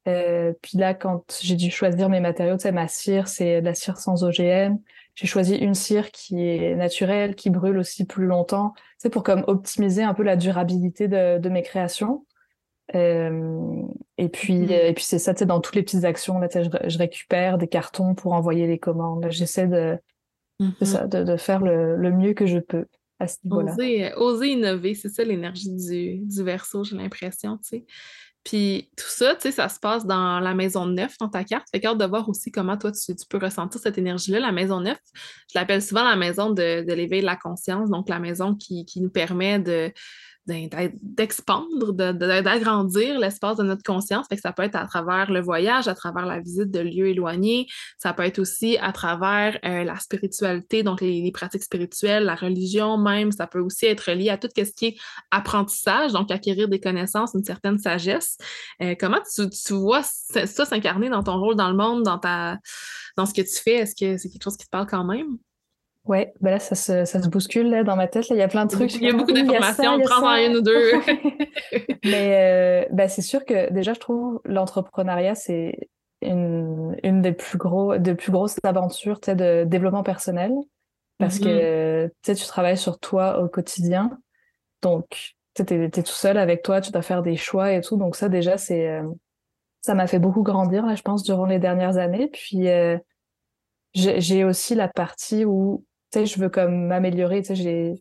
[0.06, 3.66] Euh, puis là, quand j'ai dû choisir mes matériaux, tu sais, ma cire, c'est de
[3.66, 4.78] la cire sans OGM.
[5.14, 9.42] J'ai choisi une cire qui est naturelle, qui brûle aussi plus longtemps, c'est pour comme
[9.48, 12.24] optimiser un peu la durabilité de, de mes créations.
[12.94, 13.82] Euh,
[14.16, 14.70] et puis, mmh.
[14.70, 17.58] et puis c'est ça, tu sais, dans toutes les petites actions, là, je, je récupère
[17.58, 19.26] des cartons pour envoyer les commandes.
[19.28, 19.98] J'essaie de,
[20.60, 20.84] mmh.
[20.84, 22.86] ça, de, de, faire le, le mieux que je peux
[23.18, 23.72] à ce niveau-là.
[23.72, 27.84] Oser, euh, oser, innover, c'est ça l'énergie du, du verso, j'ai l'impression, tu sais.
[28.48, 31.66] Puis tout ça, tu sais, ça se passe dans la maison neuf, dans ta carte.
[31.70, 34.40] Fait hâte de voir aussi comment toi, tu, peux ressentir cette énergie-là.
[34.40, 34.96] La maison neuf,
[35.52, 38.86] je l'appelle souvent la maison de, de l'éveil de la conscience, donc la maison qui
[39.02, 39.92] nous permet de,
[40.48, 44.26] d'expandre, d'agrandir l'espace de notre conscience.
[44.40, 47.66] Ça peut être à travers le voyage, à travers la visite de lieux éloignés.
[47.98, 52.96] Ça peut être aussi à travers euh, la spiritualité, donc les, pratiques spirituelles, la religion
[52.96, 53.32] même.
[53.32, 54.96] Ça peut aussi être lié à tout ce qui est
[55.30, 58.38] apprentissage, donc acquérir des connaissances, une certaine sagesse.
[58.82, 62.58] Euh, comment tu, tu vois ça s'incarner dans ton rôle dans le monde, dans, ta,
[63.16, 63.76] dans ce que tu fais?
[63.76, 65.38] Est-ce que c'est quelque chose qui te parle quand même?
[66.08, 68.30] Ouais, ben là, ça se, ça se bouscule là, dans ma tête.
[68.30, 68.36] Là.
[68.36, 68.94] Il y a plein de trucs.
[68.94, 70.92] Il y a beaucoup d'informations, prends-en une ou deux.
[72.04, 75.90] Mais euh, ben, c'est sûr que déjà, je trouve l'entrepreneuriat, c'est
[76.22, 80.52] une, une des plus, gros, des plus grosses aventures de développement personnel.
[81.18, 82.36] Parce que mm-hmm.
[82.36, 84.18] tu travailles sur toi au quotidien.
[84.80, 87.98] Donc, tu es, tout seul avec toi, tu dois faire des choix et tout.
[87.98, 89.02] Donc, ça, déjà, c'est euh,
[89.82, 92.28] ça m'a fait beaucoup grandir, là, je pense, durant les dernières années.
[92.28, 92.96] Puis, euh,
[93.94, 97.42] j'ai aussi la partie où tu sais, je veux comme m'améliorer.
[97.42, 97.94] Tu sais, j'ai,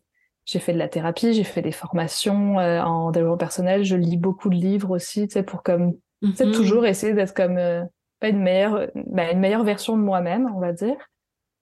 [0.48, 4.16] j'ai fait de la thérapie, j'ai fait des formations euh, en développement personnel, je lis
[4.16, 5.92] beaucoup de livres aussi, tu sais, pour comme,
[6.22, 6.54] tu sais, mm-hmm.
[6.54, 7.84] toujours essayer d'être comme, euh,
[8.18, 10.96] pas une meilleure, bah, une meilleure version de moi-même, on va dire.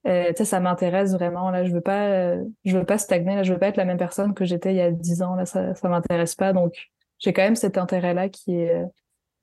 [0.07, 3.43] Euh, tu sais, ça m'intéresse vraiment, là, je veux pas, je veux pas stagner, là,
[3.43, 5.47] je veux pas être la même personne que j'étais il y a dix ans, là,
[5.47, 6.77] ça, ça m'intéresse pas, donc
[7.19, 8.85] j'ai quand même cet intérêt-là qui est,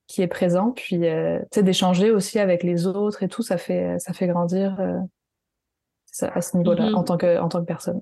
[0.08, 1.06] qui est présent, puis, tu
[1.52, 4.78] sais, d'échanger aussi avec les autres et tout, ça fait, ça fait grandir
[6.22, 8.02] à ce niveau-là, en, tant que, en tant que personne.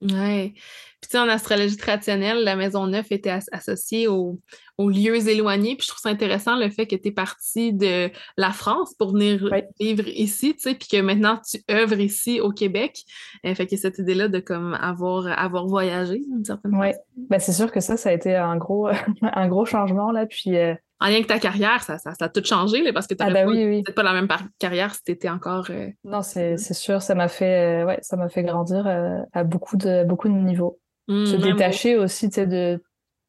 [0.00, 0.54] Oui.
[1.00, 4.38] Puis, tu sais, en astrologie traditionnelle, la maison 9 était associée aux,
[4.78, 5.76] lieux éloignés.
[5.76, 9.12] Puis, je trouve ça intéressant le fait que tu es partie de la France pour
[9.12, 13.04] venir vivre ici, tu sais, puis que maintenant tu œuvres ici au Québec.
[13.46, 16.88] Euh, fait que cette idée-là de comme avoir, avoir voyagé, d'une certaine Oui.
[17.16, 18.88] Ben, c'est sûr que ça, ça a été un gros,
[19.22, 20.26] un gros changement, là.
[20.26, 23.14] Puis, euh, en lien avec ta carrière, ça, ça, ça a tout changé parce que
[23.14, 24.28] tu ah ben pas, la même
[24.58, 25.66] carrière si tu étais encore.
[25.70, 29.78] Euh, non, c'est sûr, ça m'a fait, euh, ouais, ça fait grandir euh, à beaucoup
[29.78, 30.78] de, beaucoup de niveaux.
[31.08, 32.82] Mmh, Se détacher aussi de,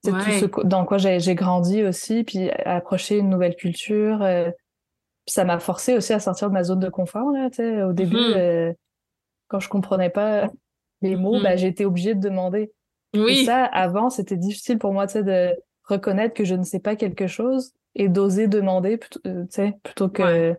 [0.03, 4.19] tout ce dans quoi j'ai grandi aussi, puis approcher une nouvelle culture.
[4.19, 7.31] puis ça m'a forcé aussi à sortir de ma zone de confort.
[7.31, 7.49] Là,
[7.87, 8.73] au début, mmh.
[9.47, 10.49] quand je comprenais pas
[11.01, 11.43] les mots, mmh.
[11.43, 12.73] bah, j'étais obligée de demander.
[13.15, 13.39] Oui.
[13.39, 15.55] Et ça, avant, c'était difficile pour moi de
[15.93, 20.55] reconnaître que je ne sais pas quelque chose et d'oser demander plutôt, euh, plutôt que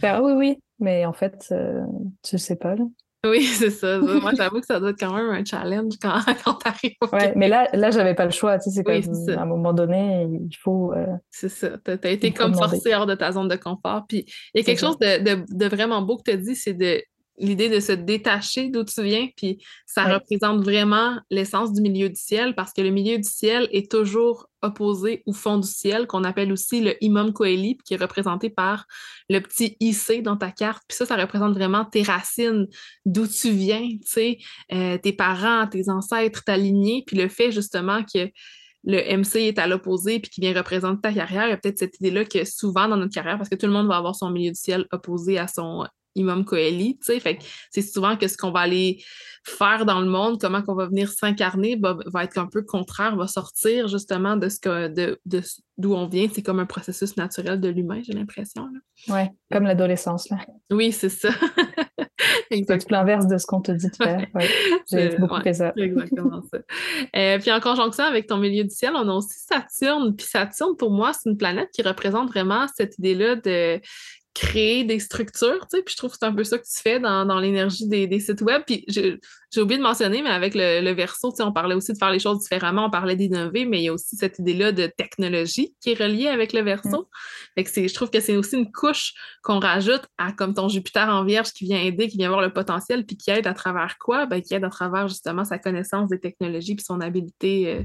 [0.00, 1.80] faire oui, oui, mais en fait, euh,
[2.22, 2.74] tu sais pas.
[2.74, 2.84] Là.
[3.24, 3.98] Oui, c'est ça.
[3.98, 7.12] Moi, j'avoue que ça doit être quand même un challenge quand, quand tu arrives.
[7.12, 8.58] Ouais, mais là, là j'avais pas le choix.
[8.58, 10.92] Tu sais, c'est comme à un moment donné, il faut.
[10.92, 11.70] Euh, c'est ça.
[11.84, 14.04] Tu as, été comme forcé hors de ta zone de confort.
[14.08, 16.56] Puis il y a quelque chose de, de, de, vraiment beau que tu as dit,
[16.56, 17.02] c'est de
[17.38, 22.16] l'idée de se détacher d'où tu viens, puis ça représente vraiment l'essence du milieu du
[22.16, 26.24] ciel, parce que le milieu du ciel est toujours opposé au fond du ciel, qu'on
[26.24, 28.86] appelle aussi le imam coeli, qui est représenté par
[29.28, 30.82] le petit IC dans ta carte.
[30.88, 32.66] Puis ça, ça représente vraiment tes racines,
[33.04, 34.38] d'où tu viens, tu sais,
[34.72, 38.30] euh, tes parents, tes ancêtres, ta lignée, puis le fait justement que
[38.86, 41.78] le MC est à l'opposé puis qui vient représenter ta carrière, il y a peut-être
[41.78, 44.30] cette idée-là que souvent dans notre carrière, parce que tout le monde va avoir son
[44.30, 45.86] milieu du ciel opposé à son
[46.16, 47.20] Imam Coeli, tu sais.
[47.20, 47.38] Fait
[47.70, 49.02] c'est souvent que ce qu'on va aller
[49.44, 53.28] faire dans le monde, comment qu'on va venir s'incarner, va, être un peu contraire, va
[53.28, 55.20] sortir justement de ce que de,
[55.78, 56.26] d'où on vient.
[56.32, 58.66] C'est comme un processus naturel de l'humain, j'ai l'impression.
[59.08, 59.20] Oui,
[59.52, 60.28] comme l'adolescence.
[60.30, 60.38] Là.
[60.70, 61.30] Oui, c'est ça.
[62.50, 64.26] C'est tout l'inverse de ce qu'on te dit de faire.
[64.90, 65.72] J'ai beaucoup fait ça.
[65.76, 66.58] Exactement ça.
[67.16, 70.14] Euh, puis en conjonction avec ton milieu du ciel, on a aussi Saturne.
[70.14, 73.80] Puis Saturne, pour moi, c'est une planète qui représente vraiment cette idée-là de
[74.36, 76.78] créer des structures, tu sais, puis je trouve que c'est un peu ça que tu
[76.78, 78.62] fais dans, dans l'énergie des, des, sites web.
[78.66, 79.16] Puis je,
[79.56, 82.18] j'ai oublié de mentionner, mais avec le, le verso, on parlait aussi de faire les
[82.18, 85.92] choses différemment, on parlait d'innover, mais il y a aussi cette idée-là de technologie qui
[85.92, 87.08] est reliée avec le verso.
[87.56, 87.62] Mm.
[87.64, 91.52] Je trouve que c'est aussi une couche qu'on rajoute à comme ton Jupiter en vierge
[91.52, 94.26] qui vient aider, qui vient voir le potentiel, puis qui aide à travers quoi?
[94.26, 97.82] Ben, qui aide à travers justement sa connaissance des technologies puis son habilité euh,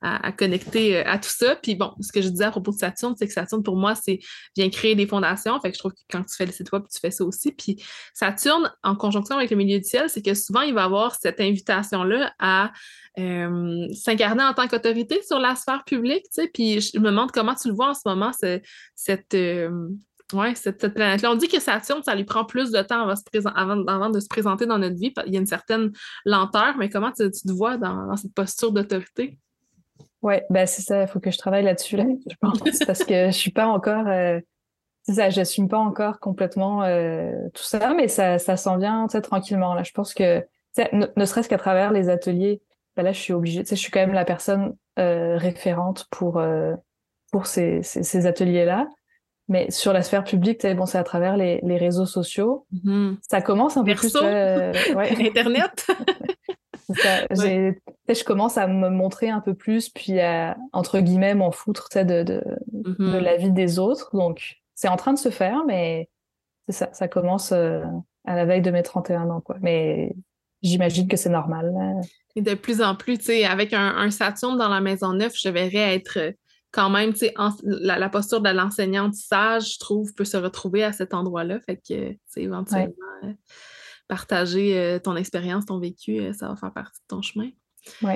[0.00, 1.54] à, connecter euh, à tout ça.
[1.56, 3.94] Puis bon, ce que je disais à propos de Saturne, c'est que Saturne, pour moi,
[3.94, 4.20] c'est
[4.56, 5.60] vient créer des fondations.
[5.60, 7.52] Fait que je trouve que quand tu fais le site web, tu fais ça aussi.
[7.52, 7.82] Puis
[8.14, 11.40] Saturne, en conjonction avec le milieu du ciel, c'est que souvent, il va avoir cette
[11.40, 12.72] invitation-là à
[13.18, 17.32] euh, s'incarner en tant qu'autorité sur la sphère publique, tu sais, puis je me demande
[17.32, 19.88] comment tu le vois en ce moment, cette, euh,
[20.32, 21.32] ouais, cette, planète-là.
[21.32, 24.78] On dit que Saturne, ça lui prend plus de temps avant, de se présenter dans
[24.78, 25.12] notre vie.
[25.26, 25.90] Il y a une certaine
[26.24, 29.38] lenteur, mais comment tu, te vois dans, cette posture d'autorité?
[30.22, 33.26] Oui, ben c'est ça, il faut que je travaille là-dessus, là, je pense, parce que
[33.26, 34.06] je suis pas encore...
[34.06, 34.38] Euh,
[35.02, 36.82] ça, j'assume pas encore complètement
[37.54, 39.74] tout ça, mais ça, ça s'en vient tranquillement.
[39.74, 39.82] Là.
[39.82, 40.44] Je pense que,
[40.92, 42.62] ne serait-ce qu'à travers les ateliers
[42.96, 46.74] bah là, je suis obligée, je suis quand même la personne euh, référente pour, euh,
[47.30, 48.88] pour ces, ces, ateliers-là.
[49.48, 52.66] Mais sur la sphère publique, bon, c'est à travers les, les réseaux sociaux.
[52.72, 53.16] Mm-hmm.
[53.22, 54.14] Ça commence un peu plus.
[54.16, 55.14] Euh, ouais.
[55.28, 55.86] Internet.
[56.94, 61.88] ça, je commence à me montrer un peu plus, puis à, entre guillemets, m'en foutre
[61.94, 62.42] de, de,
[62.72, 63.18] de mm-hmm.
[63.18, 64.16] la vie des autres.
[64.16, 66.08] Donc, c'est en train de se faire, mais
[66.66, 67.82] c'est ça, ça commence à
[68.26, 69.40] la veille de mes 31 ans.
[69.40, 69.56] Quoi.
[69.60, 70.14] Mais
[70.62, 71.72] j'imagine que c'est normal.
[72.36, 75.48] Et de plus en plus, tu sais, avec un, Saturne dans la maison neuve, je
[75.48, 76.32] verrais être euh,
[76.70, 77.34] quand même, tu sais,
[77.64, 81.58] la, posture de l'enseignante sage, je trouve, peut se retrouver à cet endroit-là.
[81.60, 82.94] Fait que, tu sais, éventuellement,
[83.24, 83.32] euh,
[84.06, 87.50] partager euh, ton expérience, ton vécu, ça va faire partie de ton chemin.
[88.02, 88.14] Oui.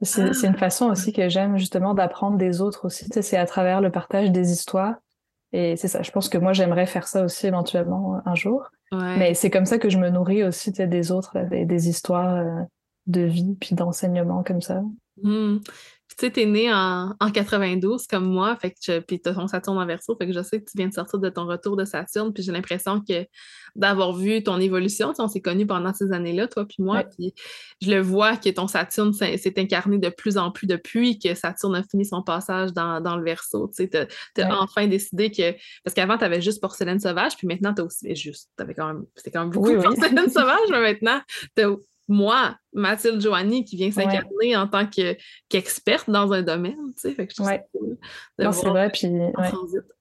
[0.00, 3.04] C'est une façon aussi que j'aime justement d'apprendre des autres aussi.
[3.04, 4.96] Tu sais, c'est à travers le partage des histoires.
[5.52, 8.70] Et c'est ça, je pense que moi, j'aimerais faire ça aussi éventuellement un jour.
[8.92, 12.44] Mais c'est comme ça que je me nourris aussi des autres, des, histoires
[13.06, 14.82] de vie puis d'enseignement comme ça.
[15.22, 15.58] Mmh.
[16.18, 19.78] Tu sais, t'es né en, en, 92 comme moi, fait que puis t'as ton Saturne
[19.78, 21.84] en verso, fait que je sais que tu viens de sortir de ton retour de
[21.84, 23.26] Saturne, puis j'ai l'impression que
[23.74, 27.34] d'avoir vu ton évolution, on s'est connus pendant ces années-là, toi puis moi, puis
[27.80, 31.76] je le vois que ton Saturne s'est incarné de plus en plus depuis que Saturne
[31.76, 33.68] a fini son passage dans, dans le verso.
[33.68, 35.52] Tu sais, t'as enfin décidé que...
[35.84, 38.14] Parce qu'avant, t'avais juste Porcelaine Sauvage, puis maintenant, t'as aussi...
[38.14, 39.04] Juste, t'avais quand même...
[39.16, 41.20] C'était quand même beaucoup de Porcelaine Sauvage, mais maintenant,
[41.54, 41.68] t'as
[42.12, 47.26] moi, Mathilde Joanie, qui vient s'incarner en tant qu'experte dans un domaine, tu sais, fait
[47.26, 47.96] que je trouve ça cool.
[48.38, 49.08] Non, c'est vrai, puis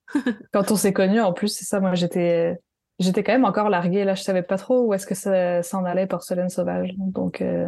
[0.53, 2.57] quand on s'est connus, en plus, c'est ça, moi, j'étais
[2.99, 5.85] j'étais quand même encore larguée, là, je savais pas trop où est-ce que ça s'en
[5.85, 7.41] allait, Porcelaine Sauvage, donc...
[7.41, 7.67] Euh,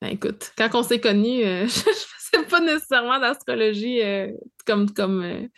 [0.00, 4.32] ben, écoute, quand on s'est connus, euh, je, ne faisais pas nécessairement d'astrologie euh,
[4.66, 4.90] comme...
[4.90, 5.48] comme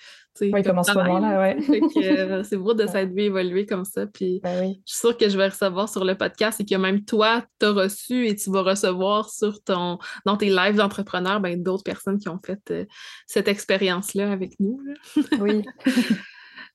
[0.41, 1.57] oui, comme en ce moment-là, ouais.
[1.97, 4.07] Euh, c'est beau de s'être vu évoluer comme ça.
[4.07, 7.05] Puis ben je suis sûre que je vais recevoir sur le podcast et que même
[7.05, 11.63] toi, tu as reçu et tu vas recevoir sur ton dans tes lives d'entrepreneurs ben,
[11.63, 12.85] d'autres personnes qui ont fait euh,
[13.27, 14.81] cette expérience-là avec nous.
[15.39, 15.65] Oui.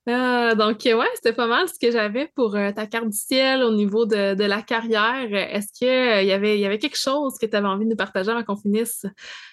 [0.06, 3.62] Ah, donc, ouais, c'était pas mal ce que j'avais pour euh, ta carte du ciel
[3.62, 5.28] au niveau de, la carrière.
[5.34, 8.30] Est-ce qu'il y, avait, y avait quelque chose que tu avais envie de nous partager
[8.30, 9.04] avant qu'on finisse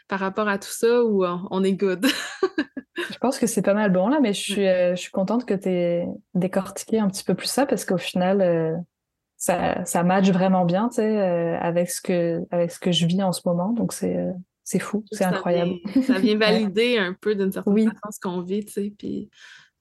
[0.07, 2.05] par rapport à tout ça ou on est good?
[2.97, 5.45] Je pense que c'est pas mal bon là, mais je suis, euh, je suis contente
[5.45, 8.75] que tu aies décortiqué un petit peu plus ça parce qu'au final, euh,
[9.37, 13.05] ça, ça match vraiment bien, tu sais, euh, avec ce que avec ce que je
[13.05, 13.71] vis en ce moment.
[13.71, 14.17] Donc c'est
[14.63, 15.75] c'est fou, c'est incroyable.
[16.05, 18.93] ça vient valider un peu d'une certaine façon ce qu'on vit, tu sais.
[18.97, 19.29] Puis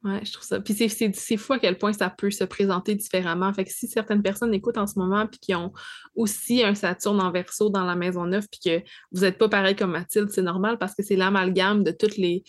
[0.07, 0.61] Ouais, je trouve ça.
[0.61, 3.53] Puis c'est fou à quel point ça peut se présenter différemment.
[3.53, 5.73] Fait que si certaines personnes écoutent en ce moment puis qui ont
[6.15, 9.75] aussi un Saturne en verso dans la maison neuve puis que vous n'êtes pas pareil
[9.75, 12.45] comme Mathilde, c'est normal parce que c'est l'amalgame de toutes les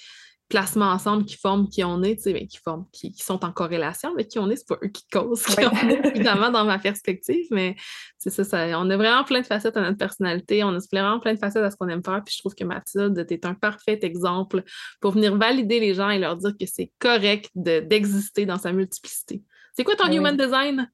[0.50, 4.12] placements ensemble qui forment qui on est, tu sais, qui forment, qui, sont en corrélation
[4.12, 5.62] avec qui on est, c'est pas eux qui causent qui
[6.08, 7.76] évidemment, dans ma perspective, mais
[8.18, 11.20] c'est ça, ça, on a vraiment plein de facettes à notre personnalité, on a vraiment
[11.20, 13.45] plein de facettes à ce qu'on aime faire, puis je trouve que Mathilde, tu es
[13.45, 14.64] un parfait exemple
[15.02, 19.43] pour venir valider les gens et leur dire que c'est correct d'exister dans sa multiplicité.
[19.74, 20.89] C'est quoi ton human design?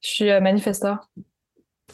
[0.00, 1.08] Je suis euh, manifesteur.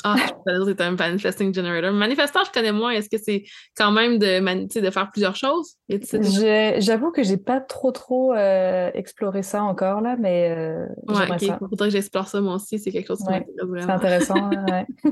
[0.05, 1.93] Ah, je c'est un manifesting generator.
[1.93, 2.91] Manifesteur, je connais moins.
[2.91, 3.45] Est-ce que c'est
[3.77, 5.77] quand même de, de faire plusieurs choses?
[6.79, 11.47] J'avoue que j'ai pas trop trop euh, exploré ça encore là, mais euh, ouais, okay.
[11.47, 12.79] Il faudrait que j'explore ça moi aussi.
[12.79, 13.85] C'est quelque chose qui m'intéresse.
[13.85, 14.51] C'est intéressant.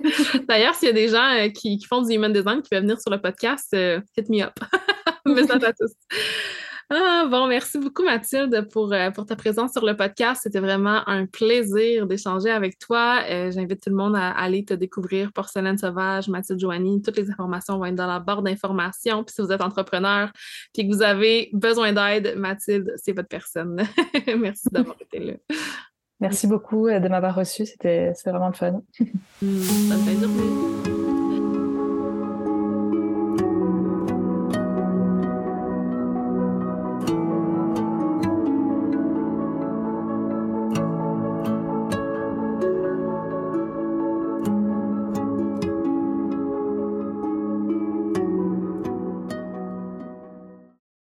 [0.48, 3.00] D'ailleurs, s'il y a des gens euh, qui, font du human design qui peuvent venir
[3.00, 4.54] sur le podcast, euh, hit me up.
[5.26, 5.92] Message à tous.
[6.90, 10.40] Ah, bon, merci beaucoup Mathilde pour, euh, pour ta présence sur le podcast.
[10.44, 13.20] C'était vraiment un plaisir d'échanger avec toi.
[13.28, 17.02] Euh, j'invite tout le monde à, aller te découvrir Porcelaine Sauvage, Mathilde Joanie.
[17.02, 19.22] Toutes les informations vont être dans la barre d'informations.
[19.22, 20.32] Puis si vous êtes entrepreneur
[20.72, 23.82] puis que vous avez besoin d'aide, Mathilde, c'est votre personne.
[24.38, 25.34] merci d'avoir été là.
[26.20, 27.66] Merci beaucoup de m'avoir reçu.
[27.66, 28.80] C'était vraiment le fun.
[29.42, 31.27] Bonne fin de journée.